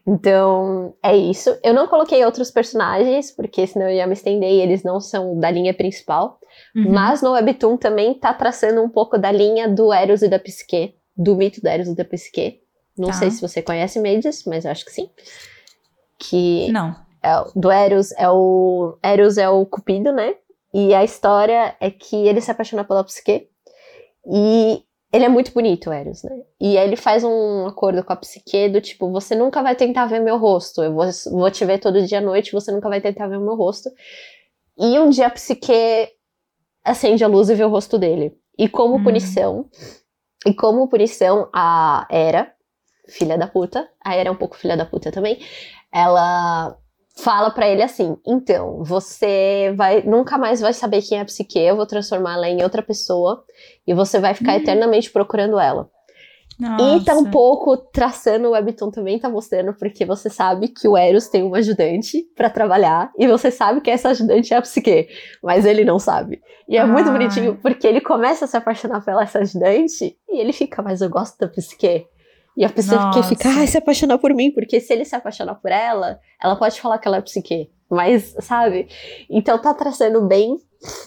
[0.06, 1.58] Então, é isso.
[1.64, 5.38] Eu não coloquei outros personagens, porque senão eu ia me estender e eles não são
[5.38, 6.38] da linha principal.
[6.76, 6.92] Uhum.
[6.92, 10.94] Mas no Webtoon também tá traçando um pouco da linha do Eros e da Psique,
[11.16, 12.60] do mito do Eros e da Psique.
[12.96, 13.14] Não Tá.
[13.14, 15.10] sei se você conhece Mages, mas eu acho que sim.
[16.18, 16.94] Que Não.
[17.22, 18.96] é, do Eros é o.
[19.02, 20.34] Eros é o Cupido, né?
[20.72, 23.48] E a história é que ele se apaixona pela Psique.
[24.32, 24.82] E
[25.12, 26.42] ele é muito bonito, Eros, né?
[26.60, 30.06] E aí ele faz um acordo com a Psique do tipo: você nunca vai tentar
[30.06, 30.82] ver meu rosto.
[30.82, 33.40] Eu vou, vou te ver todo dia à noite, você nunca vai tentar ver o
[33.40, 33.90] meu rosto.
[34.78, 36.10] E um dia a Psique
[36.84, 38.36] acende a luz e vê o rosto dele.
[38.58, 39.02] E como Hum.
[39.04, 39.70] punição.
[40.46, 42.52] E como punição, a Hera,
[43.08, 45.40] filha da puta, a Hera é um pouco filha da puta também,
[45.92, 46.76] ela
[47.18, 51.58] fala pra ele assim: então, você vai nunca mais vai saber quem é a Psique,
[51.58, 53.44] eu vou transformá-la em outra pessoa
[53.86, 54.56] e você vai ficar Hum.
[54.58, 55.88] eternamente procurando ela.
[56.58, 57.30] E tá um Nossa.
[57.30, 61.58] pouco traçando o Webtoon também tá mostrando, porque você sabe que o Eros tem uma
[61.58, 65.06] ajudante pra trabalhar, e você sabe que essa ajudante é a Psique,
[65.42, 66.40] mas ele não sabe.
[66.66, 67.12] E é muito Ai.
[67.12, 71.10] bonitinho, porque ele começa a se apaixonar pela essa ajudante, e ele fica, mas eu
[71.10, 72.06] gosto da Psique.
[72.56, 73.28] E a Psique Nossa.
[73.28, 76.80] fica, ai, se apaixonar por mim, porque se ele se apaixonar por ela, ela pode
[76.80, 77.70] falar que ela é Psique.
[77.90, 78.88] Mas, sabe?
[79.28, 80.56] Então tá traçando bem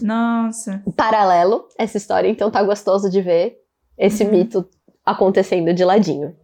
[0.02, 0.84] Nossa.
[0.96, 3.58] paralelo essa história, então tá gostoso de ver
[3.98, 4.32] esse Uhum.
[4.32, 4.70] mito
[5.06, 6.36] acontecendo de ladinho.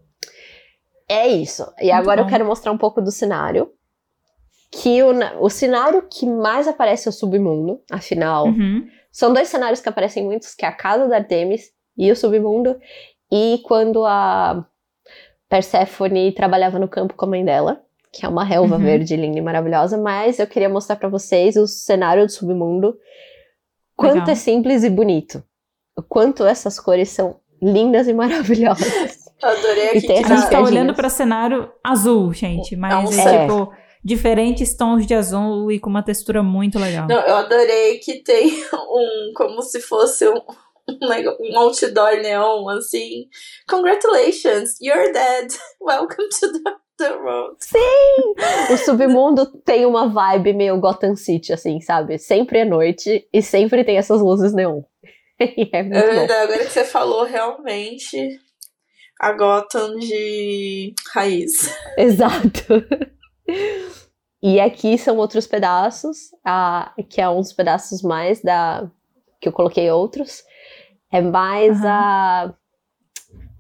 [1.08, 1.64] É isso.
[1.80, 2.30] E Muito agora eu bom.
[2.32, 3.70] quero mostrar um pouco do cenário.
[4.72, 8.88] Que o, o cenário que mais aparece é o submundo, afinal, Uhum.
[9.12, 12.78] São dois cenários que aparecem muitos, que é a casa da Artemis e o submundo,
[13.32, 14.68] e quando a
[15.60, 17.82] Persephone trabalhava no campo com a mãe dela,
[18.12, 18.82] que é uma relva Uhum.
[18.84, 22.98] verde linda e maravilhosa, mas eu queria mostrar pra vocês o cenário do submundo,
[23.96, 24.30] quanto Legal.
[24.32, 25.42] é simples e bonito.
[25.98, 28.86] O quanto essas cores são lindas e maravilhosas.
[29.44, 33.42] Eu adorei aqui A gente tá olhando pra cenário azul, gente, mas um é, céu.
[33.42, 37.06] tipo diferentes tons de azul e com uma textura muito legal.
[37.08, 39.34] Não, eu adorei que tem um.
[39.36, 40.36] Como se fosse um.
[41.02, 43.28] Um um outdoor neon, assim.
[43.68, 45.48] Congratulations, you're dead.
[45.82, 47.58] Welcome to the, the world.
[48.72, 52.18] O submundo tem uma vibe meio Gotham City, assim, sabe?
[52.18, 54.82] Sempre é noite e sempre tem essas luzes neon.
[55.40, 58.40] É muito É verdade, agora que você falou, realmente.
[59.20, 61.74] A Gotham de raiz.
[61.98, 62.86] Exato.
[64.42, 68.90] E aqui são outros pedaços, a, que é uns pedaços mais da.
[69.42, 70.44] que eu coloquei outros.
[71.12, 71.88] É mais Aham.
[71.90, 72.54] a.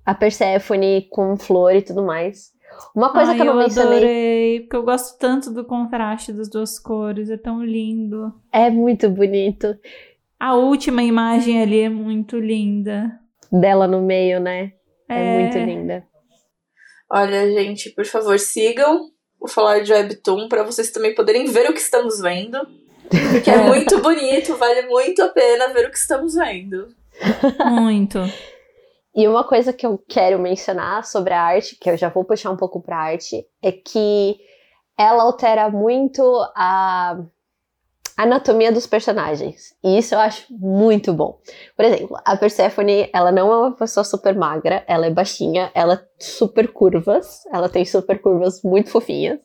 [0.05, 2.53] a Persephone com flor e tudo mais.
[2.93, 3.97] Uma coisa Ai, que eu não mencionei.
[3.97, 8.33] adorei, porque eu gosto tanto do contraste das duas cores, é tão lindo.
[8.51, 9.77] É muito bonito.
[10.37, 13.17] A última imagem ali é muito linda.
[13.51, 14.73] Dela no meio, né?
[15.07, 15.39] É, É.
[15.39, 16.03] muito linda.
[17.09, 21.73] Olha, gente, por favor, sigam o Falar de Webtoon para vocês também poderem ver o
[21.73, 22.57] que estamos vendo.
[23.31, 26.87] Porque é muito bonito, vale muito a pena ver o que estamos vendo.
[27.69, 28.19] Muito.
[29.15, 32.51] E uma coisa que eu quero mencionar sobre a arte, que eu já vou puxar
[32.51, 34.37] um pouco pra arte, é que
[34.97, 36.21] ela altera muito
[36.55, 37.17] a
[38.17, 39.75] anatomia dos personagens.
[39.83, 41.39] E isso eu acho muito bom.
[41.75, 45.95] Por exemplo, a Persephone, ela não é uma pessoa super magra, ela é baixinha, ela
[45.95, 49.39] é super curvas, ela tem super curvas muito fofinhas.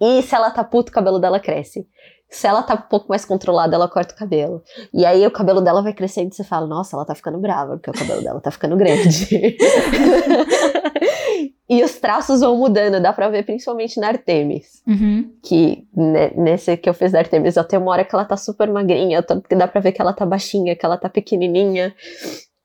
[0.00, 1.86] E se ela tá puta, o cabelo dela cresce.
[2.28, 4.62] Se ela tá um pouco mais controlada, ela corta o cabelo.
[4.92, 7.76] E aí o cabelo dela vai crescendo e você fala, nossa, ela tá ficando brava,
[7.76, 9.28] porque o cabelo dela tá ficando grande.
[11.68, 14.82] e os traços vão mudando, dá pra ver principalmente na Artemis.
[14.86, 15.32] Uhum.
[15.42, 18.70] Que ne- nesse que eu fiz da Artemis, até uma hora que ela tá super
[18.70, 19.24] magrinha,
[19.56, 21.94] dá pra ver que ela tá baixinha, que ela tá pequenininha.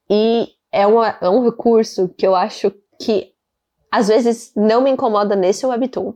[0.09, 3.31] E é, uma, é um recurso que eu acho que
[3.91, 6.13] às vezes não me incomoda nesse webtoon.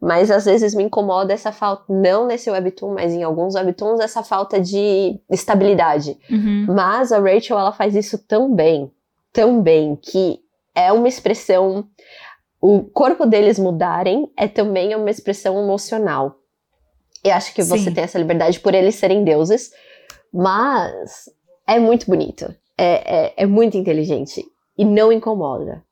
[0.00, 4.22] Mas às vezes me incomoda essa falta, não nesse webtoon, mas em alguns webtoons, essa
[4.22, 6.18] falta de estabilidade.
[6.30, 6.66] Uhum.
[6.68, 8.90] Mas a Rachel, ela faz isso tão bem,
[9.32, 10.40] tão bem, que
[10.76, 11.88] é uma expressão.
[12.60, 16.36] O corpo deles mudarem é também uma expressão emocional.
[17.24, 17.94] Eu acho que você Sim.
[17.94, 19.72] tem essa liberdade por eles serem deuses,
[20.32, 21.30] mas
[21.66, 22.54] é muito bonito.
[22.78, 24.44] É, é, é muito inteligente.
[24.76, 25.82] E não incomoda.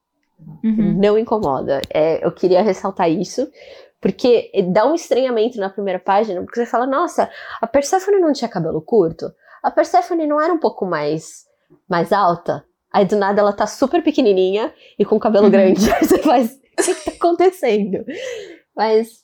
[0.63, 0.99] Uhum.
[1.01, 1.81] Não incomoda.
[1.93, 3.51] É, eu queria ressaltar isso.
[4.01, 8.51] Porque dá um estranhamento na primeira página, porque você fala, nossa, a Persephone não tinha
[8.51, 9.33] cabelo curto?
[9.63, 11.47] A Persephone não era um pouco mais,
[11.89, 12.63] mais alta?
[12.95, 15.51] Aí do nada ela tá super pequenininha e com cabelo Uhum.
[15.51, 15.81] grande.
[15.93, 18.05] Aí você faz, o que que tá acontecendo?
[18.77, 19.24] Mas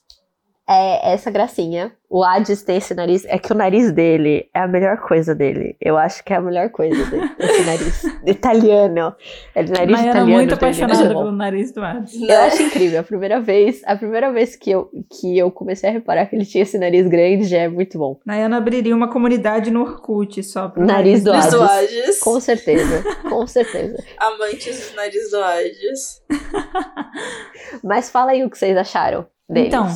[0.69, 1.91] é essa gracinha.
[2.09, 5.77] O Hades tem esse nariz, é que o nariz dele é a melhor coisa dele.
[5.79, 9.15] Eu acho que é a melhor coisa dele, esse nariz italiano.
[9.55, 10.27] É nariz Mas era italiano.
[10.27, 11.19] muito dele, apaixonada muito bom.
[11.23, 12.21] pelo nariz do Hades.
[12.21, 12.99] Eu acho incrível.
[12.99, 16.45] A primeira vez, a primeira vez que eu, que eu comecei a reparar que ele
[16.45, 18.19] tinha esse nariz grande já é muito bom.
[18.25, 21.93] Nayana abriria uma comunidade no Orkut só pro Nariz do Nariz do Hades.
[22.03, 22.19] Hades.
[22.19, 24.03] Com certeza, com certeza.
[24.17, 26.21] Amantes do nariz do Hades.
[27.83, 29.67] Mas fala aí o que vocês acharam deles.
[29.69, 29.87] Então,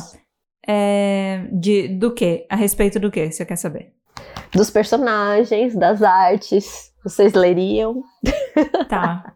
[0.66, 2.46] é, de, do que?
[2.50, 3.92] A respeito do que você quer saber?
[4.52, 8.02] Dos personagens, das artes, vocês leriam?
[8.88, 9.34] Tá.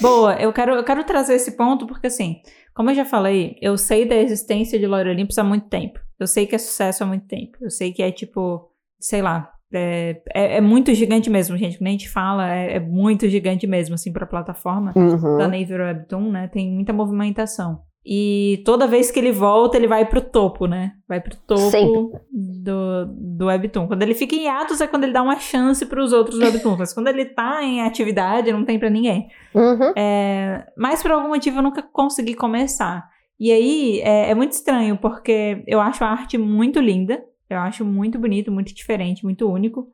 [0.00, 2.36] Boa, eu quero, eu quero trazer esse ponto porque, assim,
[2.74, 5.98] como eu já falei, eu sei da existência de Lore Olympus há muito tempo.
[6.20, 7.56] Eu sei que é sucesso há muito tempo.
[7.60, 11.78] Eu sei que é tipo, sei lá, é, é, é muito gigante mesmo, gente.
[11.78, 15.38] Quando a gente fala, é, é muito gigante mesmo, assim, pra plataforma Uhum.
[15.38, 16.48] da Navy Webtoon, né?
[16.48, 17.80] Tem muita movimentação.
[18.08, 20.92] E toda vez que ele volta, ele vai pro topo, né?
[21.08, 22.20] Vai pro topo Sempre.
[22.32, 23.88] do, do Webtoon.
[23.88, 26.78] Quando ele fica em atos é quando ele dá uma chance pros outros Webtoons.
[26.78, 29.28] Mas quando ele tá em atividade, não tem pra ninguém.
[29.52, 29.92] Uhum.
[29.96, 33.08] É, mas por algum motivo eu nunca consegui começar.
[33.40, 37.20] E aí é, é muito estranho, porque eu acho a arte muito linda.
[37.50, 39.88] Eu acho muito bonito, muito diferente, muito único.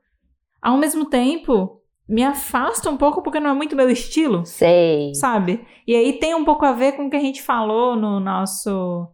[0.61, 1.82] Ao mesmo tempo,
[2.13, 5.15] me afasta um pouco porque não é muito meu estilo Sei.
[5.15, 5.67] sabe?
[5.87, 9.09] E aí tem um pouco a ver com o que a gente falou no nosso.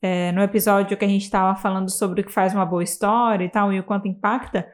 [0.00, 3.44] é, no episódio que a gente estava falando sobre o que faz uma boa história
[3.44, 4.66] e tal, e o quanto impacta.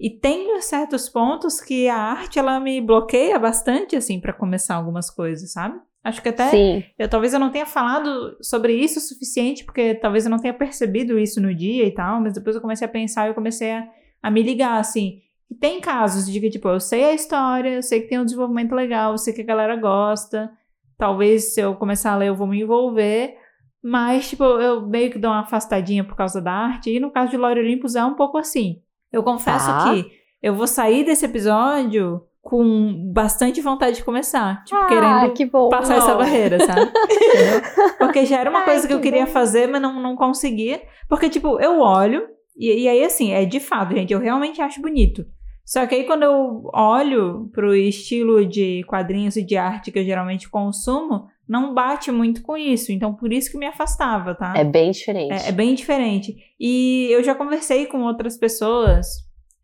[0.00, 5.08] E tem certos pontos que a arte ela me bloqueia bastante, assim, para começar algumas
[5.08, 5.78] coisas, sabe?
[6.02, 6.84] Acho que até Sim.
[6.98, 10.52] eu talvez eu não tenha falado sobre isso o suficiente, porque talvez eu não tenha
[10.52, 13.70] percebido isso no dia e tal, mas depois eu comecei a pensar e eu comecei
[13.70, 13.86] a,
[14.20, 15.20] a me ligar, assim.
[15.50, 18.24] E tem casos de que, tipo, eu sei a história, eu sei que tem um
[18.24, 20.50] desenvolvimento legal, eu sei que a galera gosta.
[20.98, 23.36] Talvez se eu começar a ler eu vou me envolver.
[23.82, 26.90] Mas, tipo, eu meio que dou uma afastadinha por causa da arte.
[26.90, 28.80] E no caso de Lore Olympus é um pouco assim.
[29.12, 29.92] Eu confesso Tá.
[29.92, 30.10] que
[30.42, 34.64] eu vou sair desse episódio com bastante vontade de começar.
[34.64, 36.90] Tipo, Ah, querendo que passar essa barreira, sabe?
[37.98, 39.32] Porque já era uma Ai, coisa que eu que queria bom.
[39.32, 40.82] fazer, mas não, não conseguia.
[41.08, 42.26] Porque, tipo, eu olho,
[42.56, 45.24] e, e aí, assim, é de fato, gente, eu realmente acho bonito.
[45.64, 50.04] Só que aí, quando eu olho pro estilo de quadrinhos e de arte que eu
[50.04, 52.92] geralmente consumo, não bate muito com isso.
[52.92, 54.52] Então, por isso que me afastava, tá?
[54.56, 55.32] É bem diferente.
[55.32, 56.36] É, é bem diferente.
[56.60, 59.06] E eu já conversei com outras pessoas,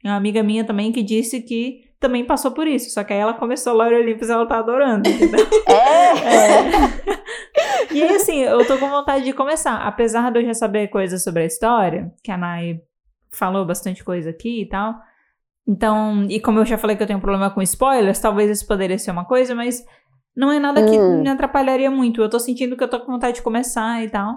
[0.02, 2.90] uma amiga minha também, que disse que também passou por isso.
[2.90, 5.46] Só que aí ela começou Laura Olympus e ela tá adorando, entendeu?
[5.68, 7.19] É.
[7.90, 9.76] E aí, assim, eu tô com vontade de começar.
[9.86, 12.80] Apesar de eu já saber coisas sobre a história, que a Nai
[13.32, 14.94] falou bastante coisa aqui e tal.
[15.66, 18.66] Então, e como eu já falei que eu tenho um problema com spoilers, talvez isso
[18.66, 19.84] poderia ser uma coisa, mas
[20.36, 21.22] não é nada que Hum.
[21.22, 22.20] me atrapalharia muito.
[22.22, 24.36] Eu tô sentindo que eu tô com vontade de começar e tal.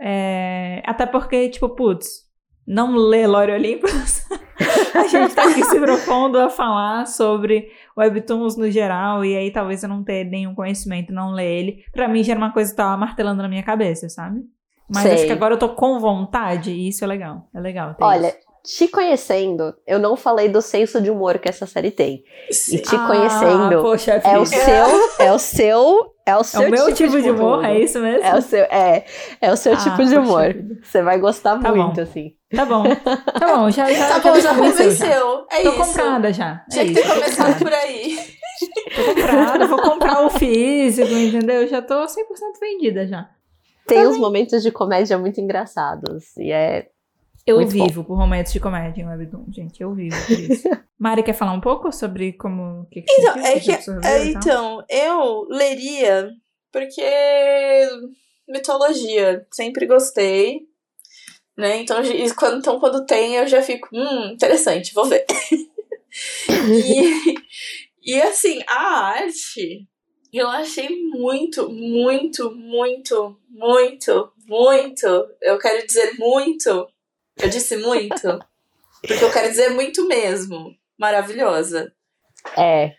[0.00, 2.23] É, Até porque, tipo, putz,
[2.66, 4.24] não lê Lore Olympus.
[4.94, 9.82] a gente tá aqui se propondo a falar sobre webtoons no geral, e aí talvez
[9.82, 11.84] eu não ter nenhum conhecimento, não ler ele.
[11.92, 14.40] Pra mim já era uma coisa que tava martelando na minha cabeça, sabe?
[14.88, 15.12] Mas Sei.
[15.14, 17.48] acho que agora eu tô com vontade, e isso é legal.
[17.54, 17.96] É legal.
[18.00, 18.38] Olha, isso.
[18.78, 22.22] te conhecendo, eu não falei do senso de humor que essa série tem.
[22.70, 24.62] E te Ah, conhecendo, poxa, é o filha.
[24.64, 27.98] seu, é o seu, é o É seu o meu tipo de humor, é isso
[27.98, 28.24] mesmo?
[28.26, 29.04] É o seu, é,
[29.40, 30.54] é o seu Ah, tipo de humor.
[30.82, 32.02] Você vai gostar Tá muito, bom.
[32.02, 32.32] assim.
[32.54, 32.84] Tá bom.
[32.84, 35.58] Tá bom, já, já, Tá bom, já convenceu, já.
[35.58, 35.78] É Tô isso.
[35.78, 36.64] comprada já.
[36.70, 38.18] Tinha é que ter começado por aí.
[38.94, 41.66] Tô comprada, vou comprar o físico, entendeu?
[41.66, 42.14] Já tô 100%
[42.60, 43.28] vendida já.
[43.86, 46.36] Tem uns momentos de comédia muito engraçados.
[46.36, 46.88] E é.
[47.46, 47.86] Eu Muito bom.
[47.86, 49.82] vivo por momentos de comédia em Webtoon, gente.
[49.82, 50.66] Eu vivo por isso.
[50.98, 52.80] Mari, quer falar um pouco sobre como...
[52.80, 56.30] O que que Então, é que, é, então, eu leria
[56.72, 57.02] porque
[58.48, 60.60] mitologia, sempre gostei,
[61.56, 61.78] né?
[61.78, 61.98] Então,
[62.36, 65.24] quando, então, quando tem, eu já fico, hum, interessante, vou ver.
[66.50, 67.34] e,
[68.02, 69.86] e assim, a arte,
[70.32, 75.06] eu achei muito, muito, muito, muito, muito,
[75.40, 76.88] eu quero dizer muito,
[77.38, 78.38] eu disse muito,
[79.00, 81.92] porque eu quero dizer muito mesmo, maravilhosa.
[82.56, 82.94] É.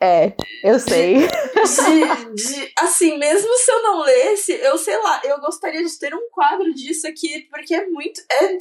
[0.00, 0.32] É,
[0.62, 1.26] eu sei.
[1.66, 6.14] De, de- assim, mesmo se eu não lesse, eu sei lá, eu gostaria de ter
[6.14, 8.20] um quadro disso aqui, porque é muito.
[8.30, 8.54] É,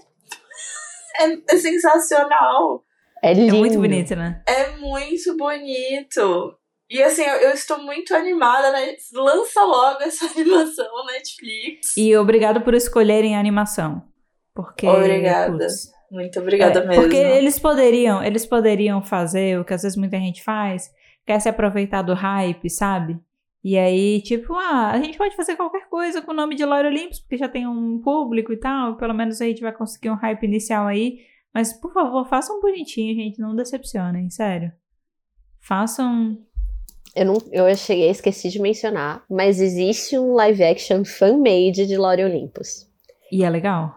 [1.24, 2.84] é, é sensacional.
[3.24, 3.56] É É lindo.
[3.58, 4.41] muito bonito, né?
[4.47, 6.56] É muito bonito.
[6.89, 8.95] E assim, eu, eu estou muito animada, né?
[9.14, 11.97] Lança logo essa animação Netflix.
[11.97, 14.03] E obrigado por escolherem a animação.
[14.53, 14.88] Porque...
[14.88, 15.51] Obrigada.
[15.58, 17.01] putz, Muito obrigada É, mesmo.
[17.03, 20.91] Porque eles poderiam, eles poderiam fazer o que às vezes muita gente faz,
[21.26, 23.19] que é se aproveitar do hype, sabe?
[23.63, 26.88] E aí, tipo, ah, a gente pode fazer qualquer coisa com o nome de Laura
[26.88, 30.15] Olympus, porque já tem um público e tal, pelo menos a gente vai conseguir um
[30.15, 31.19] hype inicial aí.
[31.53, 34.71] Mas, por favor, façam bonitinho, gente, não decepcionem, sério.
[35.59, 36.38] Façam.
[37.15, 42.23] Eu, não, eu cheguei, esqueci de mencionar, mas existe um live action fan-made de Lore
[42.23, 42.88] Olympus.
[43.32, 43.95] E é legal.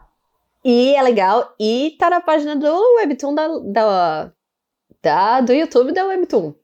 [0.64, 4.32] E é legal, e tá na página do Webtoon da, da,
[5.02, 6.54] da- do YouTube da Webtoon.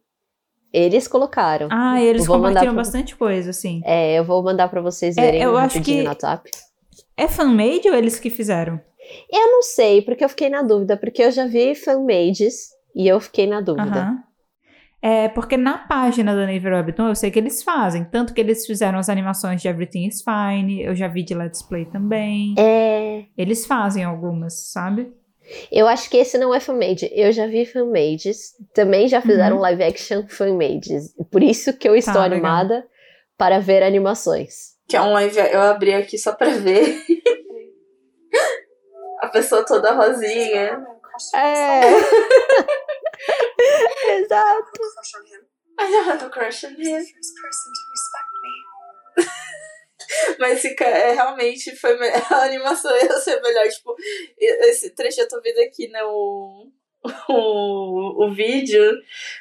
[0.77, 1.69] Eles colocaram.
[1.71, 3.81] Ah, eles compartilham pra- bastante coisa, assim.
[3.85, 6.51] É, eu vou mandar pra vocês É, verem eu acho que- no WhatsApp.
[7.17, 8.81] É fan-made ou eles que fizeram?
[9.31, 13.21] Eu não sei, porque eu fiquei na dúvida, porque eu já vi fan-mades e eu
[13.21, 13.85] fiquei na dúvida.
[14.01, 14.19] Aham.
[15.01, 18.05] É, porque na página da Naver Webtoon eu sei que eles fazem.
[18.05, 20.83] Tanto que eles fizeram as animações de Everything is Fine.
[20.83, 22.55] Eu já vi de Let's Play também.
[22.59, 25.13] É, Eles fazem algumas, sabe?
[25.71, 27.11] Eu acho que esse não é fan-made.
[27.13, 29.63] Eu já vi fan-mades, também já fizeram Uhum.
[29.63, 31.15] live action fan-mades.
[31.31, 32.35] Por isso que eu estou Tá, legal.
[32.39, 32.87] animada
[33.37, 34.75] para ver animações.
[34.89, 35.37] Que é um live.
[35.39, 37.03] Eu abri aqui só pra ver.
[39.21, 40.85] A pessoa toda rosinha.
[41.35, 41.81] É.
[44.19, 44.71] Exato.
[45.81, 47.05] I don't have a crush on him.
[50.39, 51.97] Mas fica, é, realmente foi
[52.31, 53.67] a animação ia ser melhor.
[53.69, 53.95] Tipo,
[54.39, 56.01] esse trecho eu tô vendo aqui, né?
[56.05, 56.67] O,
[57.29, 58.83] o, o vídeo.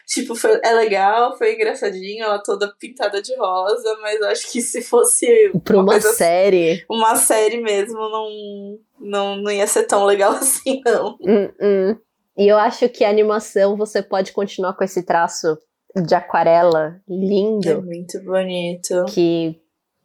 [0.07, 4.81] Tipo, foi, é legal, foi engraçadinho, ela toda pintada de rosa, mas acho que se
[4.81, 6.83] fosse Pra uma coisa- série.
[6.89, 11.17] uma série mesmo, não, não, não ia ser tão legal assim, não.
[11.21, 11.97] Hum, hum.
[12.37, 15.57] E eu acho que a animação você pode continuar com esse traço
[15.95, 19.05] de aquarela É lindo muito bonito.
[19.13, 19.55] que,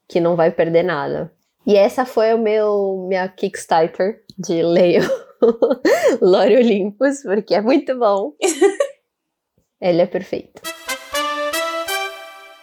[0.08, 1.32] que não vai perder nada.
[1.66, 5.02] E essa foi o meu minha Kickstarter de Leio
[6.22, 8.32] Lore Olympus, porque é muito bom.
[9.80, 10.62] Ele é perfeito.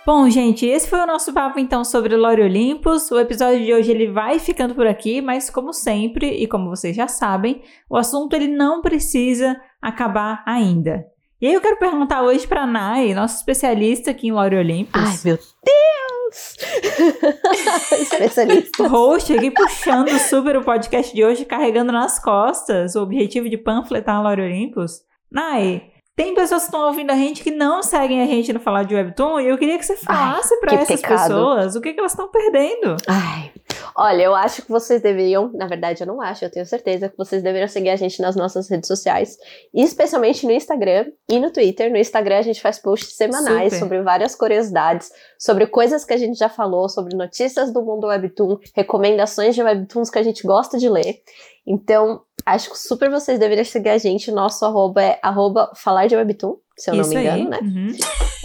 [0.05, 3.09] Bom, gente, esse foi o nosso papo então sobre Lore Olympus.
[3.09, 6.95] O episódio de hoje ele vai ficando por aqui, mas como sempre e como vocês
[6.95, 11.03] já sabem, o assunto ele não precisa acabar ainda.
[11.41, 15.01] E aí eu quero perguntar hoje para Nai, nossa especialista aqui em Lore Olympus.
[15.01, 15.94] Ai, meu Deus!
[18.01, 18.87] especialista.
[18.89, 24.21] Host aqui puxando super o podcast de hoje, carregando nas costas o objetivo de panfletar
[24.21, 25.01] Lore Olympus.
[25.31, 25.83] Nai,
[26.15, 28.95] tem pessoas que estão ouvindo a gente que não seguem a gente no Falar de
[28.95, 31.19] Webtoon e eu queria que você falasse para essas pecado.
[31.19, 32.95] pessoas o que, que elas estão perdendo.
[33.05, 33.51] Ai,
[33.93, 37.17] olha, eu acho que vocês deveriam, na verdade eu não acho, eu tenho certeza que
[37.17, 39.37] vocês deveriam seguir a gente nas nossas redes sociais,
[39.73, 41.91] especialmente no Instagram e no Twitter.
[41.91, 43.79] No Instagram a gente faz posts semanais Super.
[43.79, 48.57] sobre várias curiosidades, sobre coisas que a gente já falou, sobre notícias do mundo Webtoon,
[48.73, 51.21] recomendações de Webtoons que a gente gosta de ler.
[51.67, 54.31] Então, acho que super vocês deveriam seguir a gente.
[54.31, 57.49] Nosso arroba é arroba falar de webtoon, se eu Isso não me engano, aí.
[57.49, 57.59] né?
[57.61, 57.87] Uhum.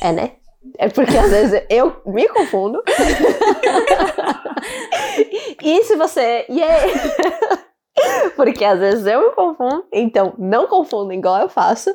[0.00, 0.32] É, né?
[0.78, 2.82] É porque às vezes eu me confundo.
[5.62, 6.46] e se você.
[6.48, 6.86] Yeah!
[8.36, 9.84] porque às vezes eu me confundo.
[9.92, 11.94] Então, não confunda igual eu faço.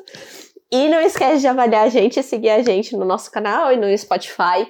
[0.70, 3.76] E não esquece de avaliar a gente e seguir a gente no nosso canal e
[3.76, 4.68] no Spotify.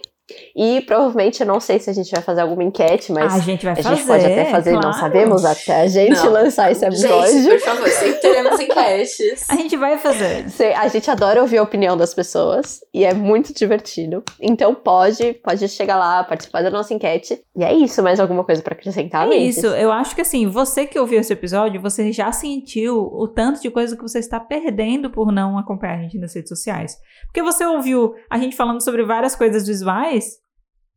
[0.56, 3.64] E provavelmente, eu não sei se a gente vai fazer alguma enquete, mas a gente
[3.64, 3.96] vai a fazer.
[3.96, 4.86] gente pode até fazer, claro.
[4.86, 6.32] não sabemos até a gente Não.
[6.32, 7.32] lançar esse episódio.
[7.32, 9.48] Gente, por favor, sempre teremos enquetes.
[9.48, 10.46] A gente vai fazer.
[10.76, 14.22] A gente adora ouvir a opinião das pessoas e é muito divertido.
[14.40, 17.40] Então pode, pode chegar lá, participar da nossa enquete.
[17.56, 19.58] E é isso, mais alguma coisa pra acrescentar, É Mendes?
[19.58, 23.60] isso, eu acho que assim, você que ouviu esse episódio, você já sentiu o tanto
[23.60, 26.96] de coisa que você está perdendo por não acompanhar a gente nas redes sociais.
[27.26, 30.15] Porque você ouviu a gente falando sobre várias coisas visuais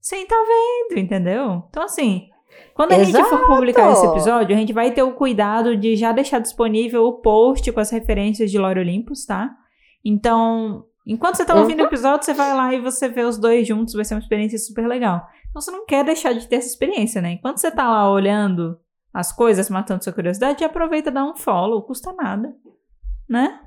[0.10, 1.64] sem estar vendo, entendeu?
[1.70, 2.30] Então, assim,
[2.74, 3.46] quando a gente for Exato!
[3.48, 7.72] publicar esse episódio, a gente vai ter o cuidado de já deixar disponível o post
[7.72, 9.52] com as referências de Lore Olympus, tá?
[10.04, 11.62] Então, enquanto você tá Uhum.
[11.62, 14.20] ouvindo o episódio, você vai lá e você vê os dois juntos, vai ser uma
[14.22, 15.28] experiência super legal.
[15.50, 17.34] Então você não quer deixar de ter essa experiência, né?
[17.34, 18.80] Enquanto você tá lá olhando
[19.14, 22.52] as coisas, matando sua curiosidade, aproveita e dá um follow, custa nada,
[23.30, 23.60] né?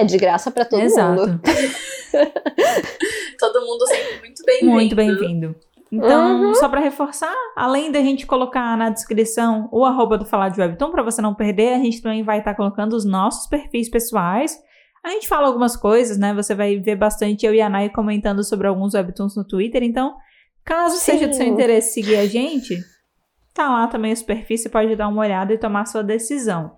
[0.00, 1.20] É de graça pra todo Exato.
[1.20, 1.40] mundo.
[3.38, 4.70] Todo mundo sempre muito bem-vindo.
[4.72, 5.56] Muito bem-vindo.
[5.92, 6.54] Então, Uhum.
[6.54, 10.90] só pra reforçar, além da gente colocar na descrição o arroba do Falar de Webtoon,
[10.90, 14.58] pra você não perder, a gente também vai estar colocando os nossos perfis pessoais.
[15.04, 16.32] A gente fala algumas coisas, né?
[16.34, 19.82] Você vai ver bastante eu e a Nai comentando sobre alguns Webtoons no Twitter.
[19.82, 20.16] Então,
[20.64, 21.12] caso Sim.
[21.12, 22.78] seja do seu interesse seguir a gente,
[23.52, 26.76] tá lá também os perfis, você pode dar uma olhada e tomar sua decisão.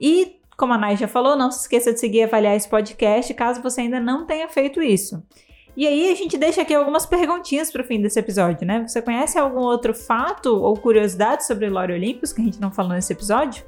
[0.00, 3.32] E, como a Nai já falou, não se esqueça de seguir e avaliar esse podcast,
[3.34, 5.22] caso você ainda não tenha feito isso.
[5.76, 8.86] E aí a gente deixa aqui algumas perguntinhas pro fim desse episódio, né?
[8.88, 12.92] Você conhece algum outro fato ou curiosidade sobre Lore Olympus que a gente não falou
[12.92, 13.62] nesse episódio?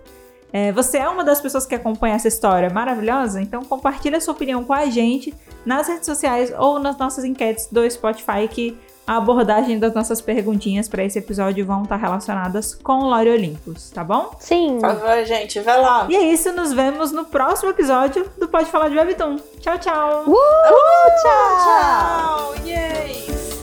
[0.51, 3.43] É, você é uma das pessoas que acompanha essa história maravilhosa?
[3.43, 5.35] Então compartilha sua opinião com a gente
[5.67, 8.79] nas redes sociais ou nas nossas enquetes do Spotify que
[9.09, 14.05] a abordagem das nossas perguntinhas para esse episódio vão estar relacionadas com Lore Olympus, tá
[14.05, 14.37] bom?
[14.39, 14.79] Sim.
[14.79, 16.07] Por favor, gente, vai lá.
[16.11, 19.39] E é isso, nos vemos no próximo episódio do Pode Falar de Webtoon.
[19.61, 20.25] Tchau, tchau!
[20.27, 20.35] Uh,
[21.23, 22.55] tchau!
[22.67, 23.58] Tchau!